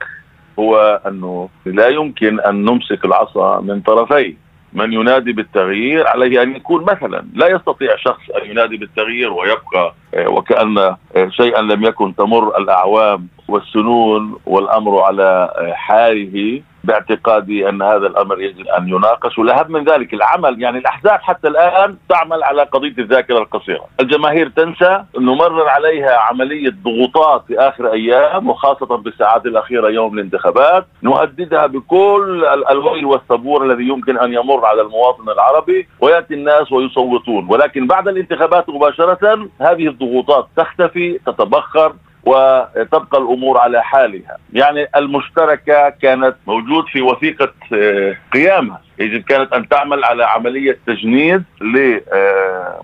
[0.59, 4.35] هو أنه لا يمكن أن نمسك العصا من طرفيه
[4.75, 10.29] من ينادي بالتغيير عليه أن يكون مثلا لا يستطيع شخص أن ينادي بالتغيير ويبقى آه،
[10.29, 10.97] وكأن آه،
[11.29, 16.63] شيئا لم يكن تمر الأعوام والسنون والأمر على آه، حاله.
[16.85, 20.63] باعتقادي أن هذا الأمر يجب أن يناقش والأهم من ذلك العمل.
[20.63, 27.45] يعني الأحزاب حتى الآن تعمل على قضية الذاكرة القصيرة، الجماهير تنسى نمرر عليها عملية ضغوطات
[27.47, 34.33] في آخر أيام وخاصة بالساعات الأخيرة يوم الانتخابات، نهددها بكل الويل والثبور الذي يمكن أن
[34.33, 41.93] يمر على المواطن العربي ويأتي الناس ويصوتون، ولكن بعد الانتخابات مباشرة هذه الضغوطات تختفي تتبخر
[42.25, 49.69] وتبقى الأمور على حالها، يعني المشتركة كانت موجود في وثيقة آه، قيامها، يجب كانت أن
[49.69, 51.43] تعمل على عملية تجنيد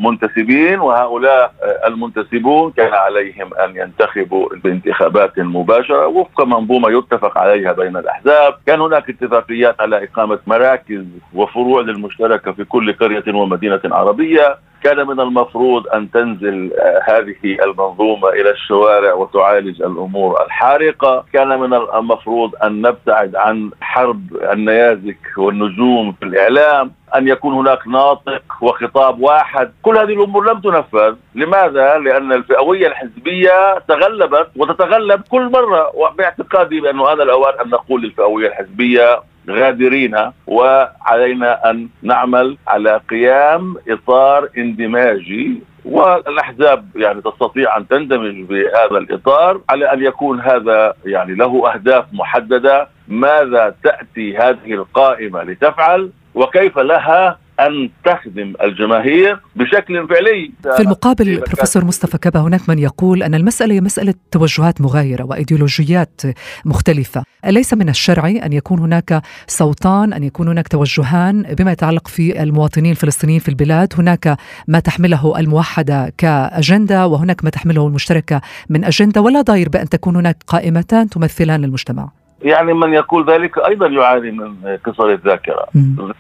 [0.01, 1.53] لمنتسبين وهؤلاء
[1.87, 9.11] المنتسبون كان عليهم أن ينتخبوا بانتخابات مباشرة وفق منظومة يتفق عليها بين الأحزاب، كان هناك
[9.11, 16.11] اتفاقيات على إقامة مراكز وفروع للمشتركة في كل قرية ومدينة عربية، كان من المفروض أن
[16.11, 23.71] تنزل آه، هذه المنظومة إلى الشوارع وتعالج الأمور الحارقة، كان من المفروض أن نبتعد عن
[23.81, 30.61] حرب النيازك والنجوم في الإعلام، أن يكون هناك ناطق وخطاب واحد، كل هذه الأمور لم
[30.61, 35.97] تنفذ، لماذا؟ لأن الفئوية الحزبية تغلبت وتتغلب كل مرة.
[35.97, 44.49] وباعتقادي بانه هذا الأوان أن نقول للفئوية الحزبية غادرين وعلينا أن نعمل على قيام إطار
[44.59, 45.63] اندماجي.
[45.85, 52.89] والأحزاب يعني تستطيع أن تندمج بهذا الإطار على أن يكون هذا يعني له أهداف محددة.
[53.09, 61.85] ماذا تأتي هذه القائمة لتفعل وكيف لها أن تخدم الجماهير بشكل فعلي؟ في المقابل بروفيسور
[61.85, 66.21] مصطفى كبا هناك من يقول أن المسألة هي مسألة توجهات مغايرة وإيديولوجيات
[66.65, 67.23] مختلفة.
[67.45, 72.91] أليس من الشرعي أن يكون هناك صوتان أن يكون هناك توجهان بما يتعلق في المواطنين
[72.91, 74.37] الفلسطينيين في البلاد؟ هناك
[74.69, 80.37] ما تحمله الموحدة كأجندة وهناك ما تحمله المشتركة من أجندة؟ ولا ضير بأن تكون هناك
[80.47, 85.67] قائمتان تمثلان للمجتمع؟ يعني من يقول ذلك أيضا يعاني من قصر الذاكرة.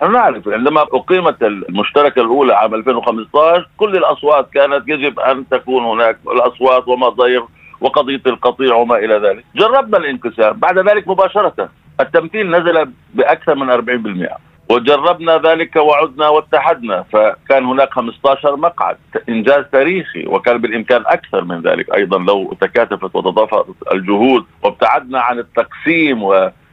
[0.00, 6.18] نحن نعرف عندما أقيمت المشتركة الأولى عام 2015 كل الأصوات كانت يجب أن تكون هناك
[6.26, 7.42] الأصوات وما ضير
[7.80, 9.44] وقضية القطيع وما إلى ذلك.
[9.56, 11.68] جربنا الانقسام بعد ذلك مباشرة
[12.00, 18.96] التمثيل نزل بأكثر من 40% وجربنا ذلك وعدنا واتحدنا فكان هناك 15 مقعد
[19.28, 26.22] إنجاز تاريخي وكان بالإمكان أكثر من ذلك أيضا لو تكاتفت وتضافرت الجهود وابتعدنا عن التقسيم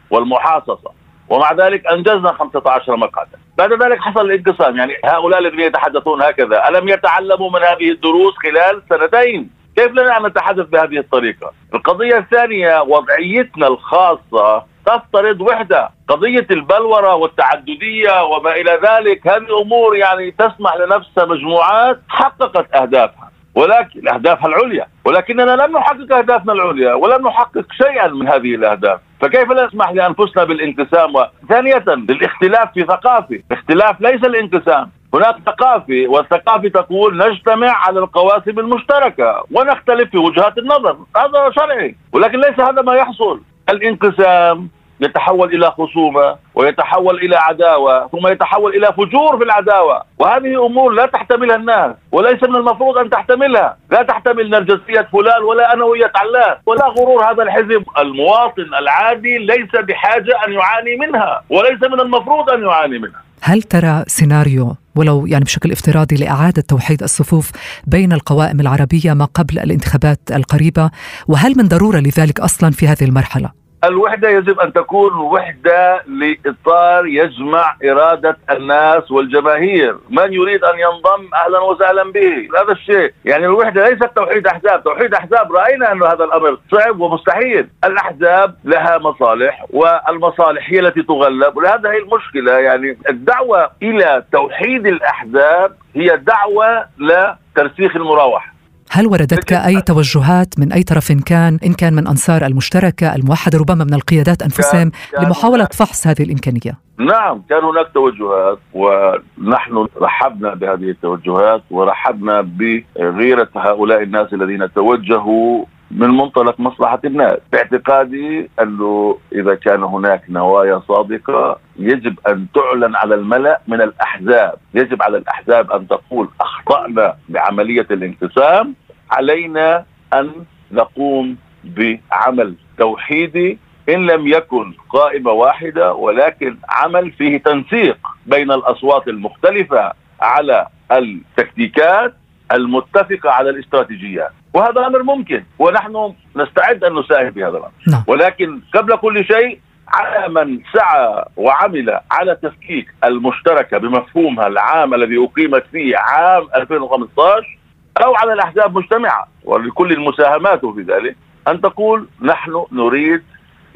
[0.10, 0.92] والمحاصصة.
[1.30, 3.38] ومع ذلك أنجزنا 15 مقعدا.
[3.58, 8.82] بعد ذلك حصل الانقسام يعني هؤلاء الذين يتحدثون هكذا ألم يتعلموا من هذه الدروس خلال
[8.90, 15.90] سنتين؟ كيف لنا أن نتحدث بهذه الطريقة؟ القضية الثانية وضعيتنا الخاصة تفترض وحدة.
[16.08, 23.32] قضية البلورة والتعددية وما إلى ذلك هذه امور يعني تسمح لنفسها مجموعات حققت أهدافها.
[23.56, 24.88] ولكن اهدافها العليا.
[25.06, 29.00] ولكننا لم نحقق أهدافنا العليا ولم نحقق شيئا من هذه الأهداف.
[29.22, 31.14] فكيف نسمح لأنفسنا بالانقسام؟
[31.50, 34.92] ثانية للاختلاف في ثقافه الاختلاف ليس الانقسام.
[35.16, 40.98] هناك ثقافة والثقافة تقول نجتمع على القواسم المشتركة ونختلف في وجهات النظر.
[41.18, 43.42] هذا شرعي ولكن ليس هذا ما يحصل.
[43.70, 50.02] الانقسام يتحول إلى خصومة ويتحول إلى عداوة ثم يتحول إلى فجور في العداوة.
[50.20, 53.78] وهذه أمور لا تحتملها الناس وليس من المفروض أن تحتملها.
[53.92, 56.58] لا تحتمل نرجسيه فلان ولا أنوية علان.
[56.66, 62.64] ولا غرور هذا الحزب المواطن العادي ليس بحاجة أن يعاني منها وليس من المفروض أن
[62.64, 63.25] يعاني منها.
[63.48, 67.52] هل ترى سيناريو ولو يعني بشكل افتراضي لإعادة توحيد الصفوف
[67.88, 70.92] بين القوائم العربية ما قبل الانتخابات القريبة
[71.28, 77.76] وهل من ضرورة لذلك أصلا في هذه المرحلة؟ الوحدة يجب أن تكون وحدة لإطار يجمع
[77.86, 79.98] إرادة الناس والجماهير.
[80.10, 83.14] من يريد أن ينضم أهلا وسهلا به؟ هذا الشيء.
[83.26, 84.84] يعني الوحدة ليست توحيد أحزاب.
[84.84, 87.68] توحيد أحزاب رأينا أن هذا الأمر صعب ومستحيل.
[87.84, 91.58] الأحزاب لها مصالح والمصالح هي التي تغلب.
[91.58, 92.52] ولهذا هي المشكلة.
[92.52, 98.55] يعني الدعوة إلى توحيد الأحزاب هي دعوة لترسيخ المراوحة.
[98.92, 103.84] هل وردتك أي توجهات من أي طرف كان؟ إن كان من أنصار المشتركة الموحدة ربما
[103.84, 111.64] من القيادات أنفسهم لمحاولة فحص هذه الإمكانية؟ نعم كان هناك توجهات ونحن رحبنا بهذه التوجهات
[111.72, 120.22] ورحبنا بغيرة هؤلاء الناس الذين توجهوا من منطلق مصلحة الناس باعتقادي أنه إذا كان هناك
[120.30, 124.56] نوايا صادقة يجب أن تعلن على الملأ من الأحزاب.
[124.74, 128.76] يجب على الأحزاب أن تقول أخطأنا بعملية الانقسام.
[129.12, 130.32] علينا أن
[130.72, 133.58] نقوم بعمل توحيدي
[133.90, 142.14] إن لم يكن قائمة واحدة ولكن عمل فيه تنسيق بين الأصوات المختلفة على التكتيكات
[142.52, 147.72] المتفقة على الاستراتيجيات وهذا أمر ممكن ونحن نستعد أن نساهم في هذا الأمر.
[147.88, 148.04] نعم.
[148.08, 155.64] ولكن قبل كل شيء على من سعى وعمل على تفكيك المشتركة بمفهومها العام الذي أقيمت
[155.72, 157.58] فيه عام 2015
[158.04, 159.28] أو على الأحزاب مجتمعة.
[159.44, 161.16] ولكل المساهمات في ذلك
[161.48, 163.24] أن تقول نحن نريد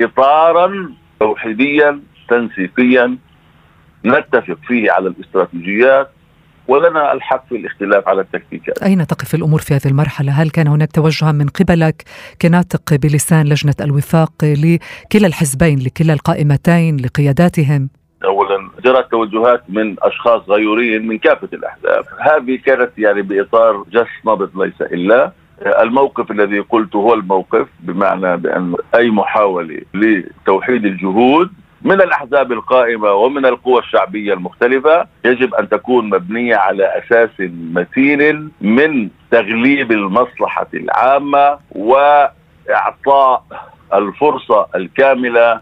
[0.02, 3.18] إطارا توحيديا تنسيقيا
[4.06, 6.12] نتفق فيه على الاستراتيجيات
[6.70, 10.92] ولنا الحق في الاختلاف على التكتيكات أين تقف الأمور في هذه المرحلة؟ هل كان هناك
[10.92, 12.04] توجها من قبلك
[12.42, 17.90] كناطق بلسان لجنة الوفاق لكلا الحزبين لكلا القائمتين لقياداتهم؟
[18.26, 24.62] اولا جرت توجهات من أشخاص غيورين من كافة الأحزاب، هذه كانت يعني بإطار جس نبض
[24.62, 31.50] ليس إلا الموقف الذي قلته هو الموقف بمعنى بأن أي محاولة لتوحيد الجهود
[31.82, 39.10] من الأحزاب القائمة ومن القوى الشعبية المختلفة يجب أن تكون مبنية على أساس متين من
[39.32, 43.44] تغليب المصلحة العامة وإعطاء
[43.94, 45.62] الفرصة الكاملة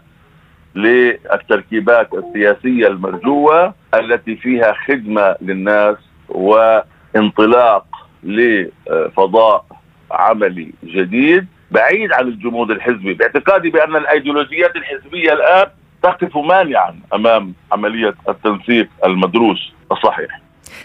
[0.74, 5.96] للتركيبات السياسية المرجوة التي فيها خدمة للناس
[6.28, 7.86] وانطلاق
[8.22, 9.64] لفضاء
[10.10, 15.66] عملي جديد بعيد عن الجمود الحزبي باعتقادي بأن الأيديولوجيات الحزبية الآن
[16.02, 20.40] تقف مانعا أمام عملية التنسيق المدروس الصحيح.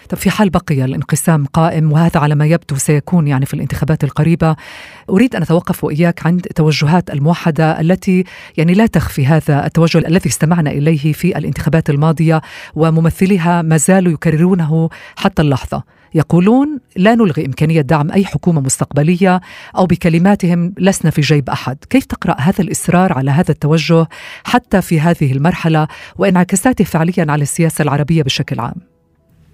[0.10, 4.56] طب في حال بقي الانقسام قائم وهذا على ما يبدو سيكون يعني في الانتخابات القريبة
[5.10, 8.24] أريد أن أتوقف وإياك عند توجهات الموحدة التي
[8.58, 12.42] يعني لا تخفي هذا التوجه الذي استمعنا إليه في الانتخابات الماضية
[12.76, 15.84] وممثليها ما زالوا يكررونه حتى اللحظة
[16.16, 19.42] يقولون لا نلغي إمكانية دعم أي حكومة مستقبلية
[19.78, 21.78] أو بكلماتهم لسنا في جيب أحد.
[21.90, 24.08] كيف تقرأ هذا الإصرار على هذا التوجه
[24.46, 25.88] حتى في هذه المرحلة
[26.18, 28.76] وانعكاساته فعليا على السياسة العربية بشكل عام؟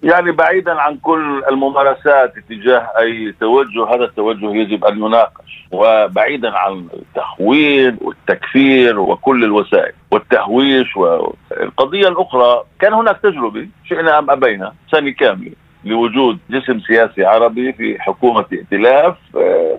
[0.02, 5.66] يعني بعيدا عن كل الممارسات اتجاه أي توجه هذا التوجه يجب أن يناقش.
[5.72, 14.72] وبعيدا عن التخوين والتكفير وكل الوسائل والتهويش والقضية الأخرى كان هناك تجربة شئنا أم أبينا
[14.92, 15.52] سنة كاملة.
[15.84, 19.78] لوجود جسم سياسي عربي في حكومة ائتلاف آه،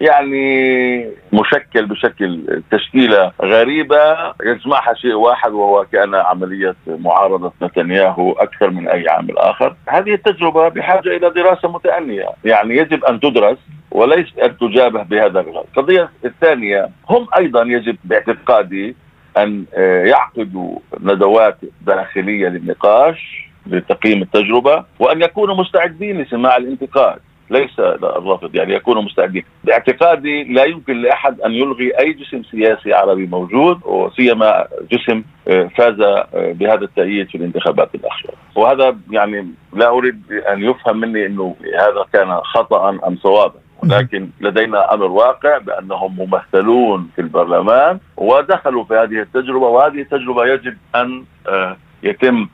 [0.00, 8.88] يعني مشكل بشكل تشكيلة غريبة يجمعها شيء واحد وهو كأن عملية معارضة نتنياهو أكثر من
[8.88, 9.76] أي عامل اخر.
[9.88, 13.58] هذه التجربة بحاجة إلى دراسة متأنية، يعني يجب أن تدرس
[13.90, 15.66] وليس أن تجابه بهذا الغرض.
[15.76, 18.96] القضية الثانية هم أيضا يجب باعتقادي
[19.38, 19.64] أن
[20.06, 27.18] يعقدوا ندوات داخلية للنقاش لتقييم التجربة وأن يكونوا مستعدين لسماع الانتقاد.
[27.50, 29.42] ليس الرفض يعني يكونوا مستعدين.
[29.64, 36.00] باعتقادي لا يمكن لأحد أن يلغي أي جسم سياسي عربي موجود وسيما جسم آه، فاز
[36.00, 38.34] آه، بهذا التأييد في الانتخابات الأخيرة.
[38.54, 43.62] وهذا يعني لا أريد أن يفهم مني إنه هذا كان خطأ أم صوابا.
[43.82, 50.76] ولكن لدينا أمر واقع بأنهم ممثلون في البرلمان ودخلوا في هذه التجربة وهذه التجربة يجب
[50.94, 52.48] أن آه، يتم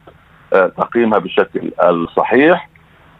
[0.50, 2.68] تقييمها بالشكل الصحيح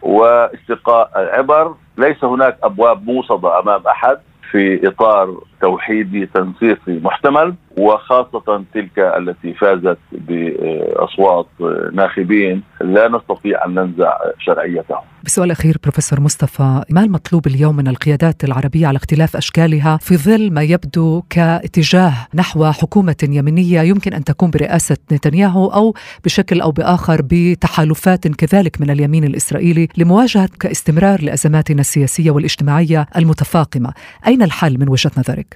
[0.01, 1.75] واستقاء العبر.
[1.97, 4.17] ليس هناك أبواب موصدة أمام أحد
[4.51, 11.47] في إطار توحيدي تنسيقي محتمل وخاصة تلك التي فازت بأصوات
[11.93, 15.01] ناخبين لا نستطيع أن ننزع شرعيتهم.
[15.23, 20.53] بسؤال اخير بروفيسور مصطفى، ما المطلوب اليوم من القيادات العربية على اختلاف أشكالها في ظل
[20.53, 25.95] ما يبدو كاتجاه نحو حكومة يمينية يمكن أن تكون برئاسة نتنياهو أو
[26.25, 33.93] بشكل أو بآخر بتحالفات كذلك من اليمين الإسرائيلي لمواجهة كاستمرار لأزماتنا السياسية والاجتماعية المتفاقمة،
[34.27, 35.48] أين الحل من وجهة نظرك؟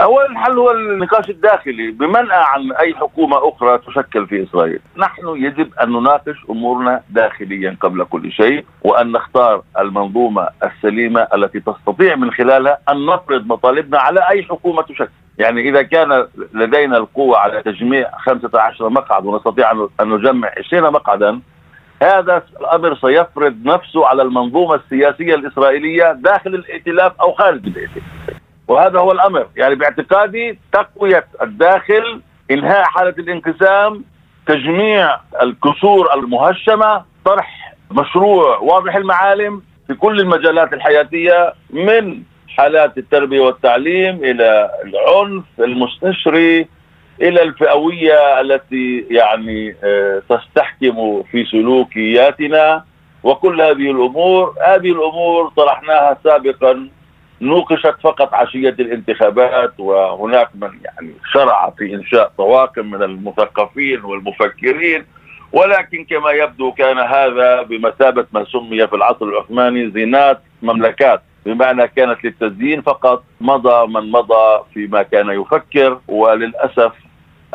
[0.00, 5.70] أول الحل هو النقاش الداخلي بمنع عن أي حكومة أخرى تشكل في إسرائيل، نحن يجب
[5.82, 12.78] أن نناقش أمورنا داخليا قبل كل شيء وأن نختار المنظومة السليمة التي تستطيع من خلالها
[12.88, 15.10] أن نفرض مطالبنا على أي حكومة تشكل.
[15.38, 21.40] يعني إذا كان لدينا القوة على تجميع 15 مقعد ونستطيع ان نجمع 20 مقعدا
[22.02, 28.04] هذا الأمر سيفرض نفسه على المنظومة السياسية الإسرائيلية داخل الائتلاف أو خارج الائتلاف.
[28.68, 29.46] وهذا هو الأمر.
[29.56, 34.04] يعني باعتقادي تقوية الداخل إنهاء حالة الانقسام
[34.46, 44.24] تجميع الكسور المهشمة طرح مشروع واضح المعالم في كل المجالات الحياتية من حالات التربية والتعليم
[44.24, 46.66] إلى العنف المستشري
[47.22, 52.84] إلى الفئوية التي يعني آه، تستحكم في سلوكياتنا.
[53.22, 56.88] وكل هذه الأمور هذه الأمور طرحناها سابقا
[57.40, 65.04] نوقشت فقط عشية الانتخابات وهناك من يعني شرع في إنشاء طواقم من المثقفين والمفكرين.
[65.52, 71.22] ولكن كما يبدو كان هذا بمثابة ما سمي في العصر العثماني زينات مملكات.
[71.46, 76.92] بمعنى كانت للتزيين فقط مضى من مضى فيما كان يفكر وللأسف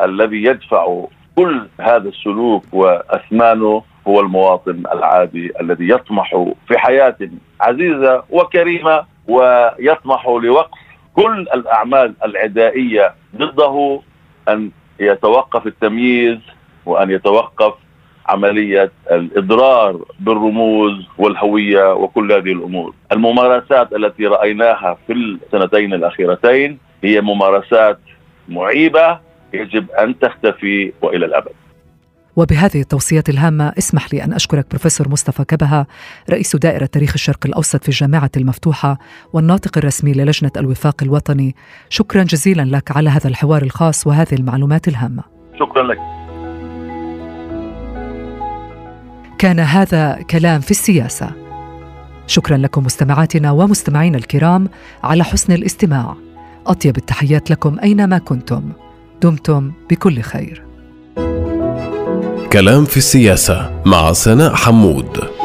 [0.00, 1.04] الذي يدفع
[1.36, 7.16] كل هذا السلوك وأثمانه هو المواطن العادي الذي يطمح في حياة
[7.60, 9.11] عزيزة وكريمة.
[9.28, 10.78] ويطمح لوقف
[11.16, 14.00] كل الأعمال العدائية ضده
[14.48, 14.70] أن
[15.00, 16.38] يتوقف التمييز
[16.86, 17.74] وأن يتوقف
[18.26, 22.94] عملية الإضرار بالرموز والهوية وكل هذه الأمور.
[23.12, 27.98] الممارسات التي رأيناها في السنتين الأخيرتين هي ممارسات
[28.48, 29.18] معيبة
[29.54, 31.52] يجب أن تختفي وإلى الأبد.
[32.36, 35.86] وبهذه التوصيات الهامة اسمح لي أن أشكرك بروفيسور مصطفى كبهة
[36.30, 38.98] رئيس دائرة تاريخ الشرق الأوسط في الجامعة المفتوحة
[39.32, 41.54] والناطق الرسمي للجنة الوفاق الوطني.
[41.88, 45.22] شكرا جزيلا لك على هذا الحوار الخاص وهذه المعلومات الهامة.
[45.58, 45.98] شكرا لك.
[49.38, 51.30] كان هذا كلام في السياسة.
[52.26, 54.68] شكرا لكم مستمعاتنا ومستمعينا الكرام
[55.02, 56.16] على حسن الاستماع.
[56.66, 58.72] أطيب التحيات لكم أينما كنتم.
[59.22, 60.71] دمتم بكل خير.
[62.52, 65.41] كلام في السياسة مع سناء حمود.